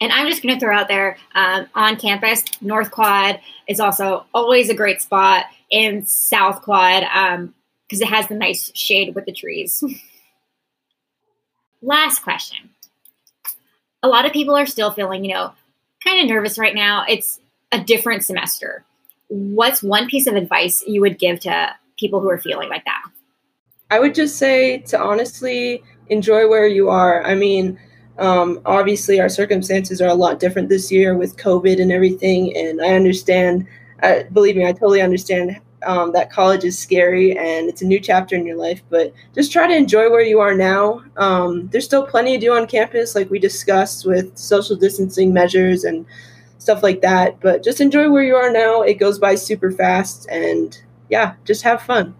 And 0.00 0.12
I'm 0.12 0.26
just 0.28 0.42
going 0.42 0.54
to 0.54 0.60
throw 0.60 0.76
out 0.76 0.88
there 0.88 1.16
um, 1.34 1.66
on 1.74 1.96
campus, 1.96 2.44
North 2.60 2.90
Quad 2.90 3.40
is 3.68 3.80
also 3.80 4.26
always 4.34 4.68
a 4.68 4.74
great 4.74 5.00
spot, 5.00 5.46
in 5.70 6.04
South 6.06 6.62
Quad 6.62 7.02
because 7.02 8.00
um, 8.00 8.02
it 8.02 8.08
has 8.08 8.28
the 8.28 8.34
nice 8.34 8.70
shade 8.74 9.14
with 9.14 9.24
the 9.24 9.32
trees. 9.32 9.82
Last 11.82 12.20
question 12.20 12.70
a 14.04 14.08
lot 14.08 14.26
of 14.26 14.32
people 14.32 14.54
are 14.54 14.66
still 14.66 14.90
feeling, 14.90 15.24
you 15.24 15.32
know, 15.32 15.52
kind 16.04 16.20
of 16.20 16.28
nervous 16.28 16.58
right 16.58 16.74
now. 16.74 17.06
It's 17.08 17.40
a 17.72 17.82
different 17.82 18.22
semester. 18.22 18.84
What's 19.28 19.82
one 19.82 20.08
piece 20.08 20.26
of 20.26 20.34
advice 20.34 20.84
you 20.86 21.00
would 21.00 21.18
give 21.18 21.40
to 21.40 21.74
people 21.98 22.20
who 22.20 22.28
are 22.28 22.38
feeling 22.38 22.68
like 22.68 22.84
that? 22.84 23.02
I 23.90 23.98
would 23.98 24.14
just 24.14 24.36
say 24.36 24.78
to 24.78 25.00
honestly 25.00 25.82
enjoy 26.08 26.48
where 26.48 26.66
you 26.66 26.90
are. 26.90 27.24
I 27.24 27.34
mean, 27.34 27.80
um, 28.18 28.60
obviously, 28.64 29.20
our 29.20 29.28
circumstances 29.28 30.00
are 30.00 30.08
a 30.08 30.14
lot 30.14 30.38
different 30.38 30.68
this 30.68 30.90
year 30.92 31.16
with 31.16 31.36
COVID 31.36 31.80
and 31.80 31.90
everything. 31.90 32.56
And 32.56 32.80
I 32.80 32.94
understand, 32.94 33.66
uh, 34.02 34.20
believe 34.32 34.56
me, 34.56 34.66
I 34.66 34.72
totally 34.72 35.00
understand 35.02 35.60
um, 35.86 36.12
that 36.12 36.30
college 36.30 36.64
is 36.64 36.78
scary 36.78 37.36
and 37.36 37.68
it's 37.68 37.82
a 37.82 37.86
new 37.86 38.00
chapter 38.00 38.34
in 38.36 38.46
your 38.46 38.56
life, 38.56 38.82
but 38.88 39.12
just 39.34 39.52
try 39.52 39.66
to 39.66 39.76
enjoy 39.76 40.10
where 40.10 40.22
you 40.22 40.40
are 40.40 40.54
now. 40.54 41.02
Um, 41.16 41.68
there's 41.68 41.84
still 41.84 42.06
plenty 42.06 42.34
to 42.34 42.40
do 42.40 42.54
on 42.54 42.66
campus, 42.66 43.14
like 43.14 43.30
we 43.30 43.38
discussed 43.38 44.06
with 44.06 44.36
social 44.36 44.76
distancing 44.76 45.32
measures 45.32 45.84
and 45.84 46.06
stuff 46.58 46.82
like 46.82 47.00
that. 47.02 47.38
But 47.40 47.62
just 47.62 47.80
enjoy 47.80 48.10
where 48.10 48.22
you 48.22 48.36
are 48.36 48.50
now. 48.50 48.82
It 48.82 48.94
goes 48.94 49.18
by 49.18 49.34
super 49.34 49.70
fast, 49.70 50.26
and 50.30 50.80
yeah, 51.10 51.34
just 51.44 51.62
have 51.62 51.82
fun. 51.82 52.14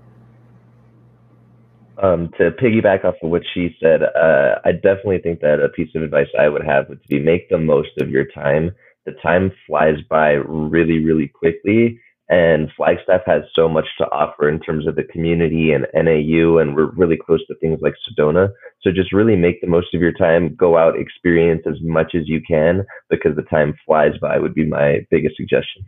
Um, 2.03 2.31
to 2.39 2.51
piggyback 2.51 3.05
off 3.05 3.15
of 3.23 3.31
what 3.31 3.43
she 3.53 3.77
said, 3.81 4.03
uh, 4.03 4.57
I 4.65 4.73
definitely 4.73 5.19
think 5.19 5.41
that 5.41 5.61
a 5.61 5.69
piece 5.69 5.91
of 5.95 6.03
advice 6.03 6.27
I 6.39 6.49
would 6.49 6.65
have 6.65 6.89
would 6.89 7.03
be 7.09 7.21
make 7.21 7.49
the 7.49 7.59
most 7.59 7.91
of 8.01 8.11
your 8.11 8.27
time. 8.27 8.73
The 9.07 9.13
time 9.23 9.53
flies 9.67 9.97
by 10.09 10.33
really, 10.33 11.05
really 11.05 11.29
quickly 11.29 12.01
and 12.29 12.71
Flagstaff 12.75 13.21
has 13.27 13.43
so 13.55 13.69
much 13.69 13.87
to 13.99 14.05
offer 14.11 14.49
in 14.49 14.59
terms 14.59 14.87
of 14.87 14.97
the 14.97 15.05
community 15.05 15.73
and 15.73 15.87
NAU, 15.95 16.57
and 16.57 16.75
we're 16.75 16.91
really 16.93 17.19
close 17.19 17.47
to 17.47 17.55
things 17.57 17.81
like 17.83 17.95
Sedona. 18.09 18.49
So 18.81 18.91
just 18.91 19.13
really 19.13 19.37
make 19.37 19.61
the 19.61 19.67
most 19.67 19.95
of 19.95 20.01
your 20.01 20.13
time, 20.13 20.55
go 20.55 20.79
out, 20.79 20.99
experience 20.99 21.63
as 21.67 21.77
much 21.83 22.15
as 22.15 22.23
you 22.27 22.41
can 22.47 22.87
because 23.11 23.37
the 23.37 23.43
time 23.43 23.75
flies 23.85 24.13
by, 24.21 24.39
would 24.39 24.55
be 24.55 24.65
my 24.65 25.07
biggest 25.11 25.37
suggestion. 25.37 25.85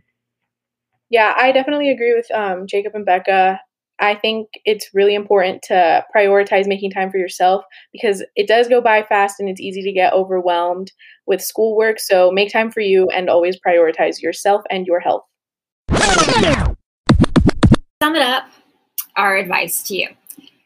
Yeah, 1.09 1.33
I 1.35 1.51
definitely 1.51 1.89
agree 1.89 2.13
with 2.13 2.29
um, 2.31 2.67
Jacob 2.67 2.93
and 2.93 3.05
Becca. 3.05 3.59
I 3.99 4.15
think 4.15 4.49
it's 4.63 4.89
really 4.93 5.15
important 5.15 5.63
to 5.63 6.05
prioritize 6.15 6.67
making 6.67 6.91
time 6.91 7.09
for 7.09 7.17
yourself 7.17 7.63
because 7.91 8.23
it 8.35 8.47
does 8.47 8.67
go 8.67 8.79
by 8.79 9.03
fast 9.03 9.39
and 9.39 9.49
it's 9.49 9.61
easy 9.61 9.81
to 9.81 9.91
get 9.91 10.13
overwhelmed 10.13 10.91
with 11.25 11.41
schoolwork. 11.41 11.99
So 11.99 12.31
make 12.31 12.51
time 12.51 12.69
for 12.71 12.81
you 12.81 13.09
and 13.09 13.29
always 13.29 13.59
prioritize 13.59 14.21
yourself 14.21 14.61
and 14.69 14.85
your 14.85 14.99
health. 14.99 15.23
Sum 18.01 18.15
it 18.15 18.21
up, 18.21 18.47
our 19.15 19.35
advice 19.35 19.81
to 19.83 19.95
you. 19.95 20.09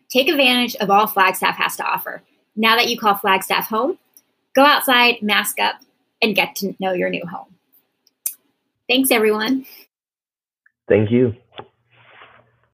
Take 0.10 0.28
advantage 0.28 0.76
of 0.76 0.90
all 0.90 1.08
Flagstaff 1.08 1.56
has 1.56 1.78
to 1.78 1.86
offer. 1.86 2.22
Now 2.58 2.76
that 2.76 2.90
you 2.90 2.98
call 2.98 3.16
Flagstaff 3.16 3.68
home, 3.68 3.98
go 4.54 4.66
outside, 4.66 5.22
mask 5.22 5.58
up, 5.60 5.76
and 6.22 6.36
get 6.36 6.56
to 6.58 6.76
know 6.80 6.92
your 6.92 7.10
new 7.10 7.26
home. 7.26 7.56
Thanks, 8.90 9.10
everyone. 9.10 9.66
Thank 10.90 11.12
you. 11.12 11.34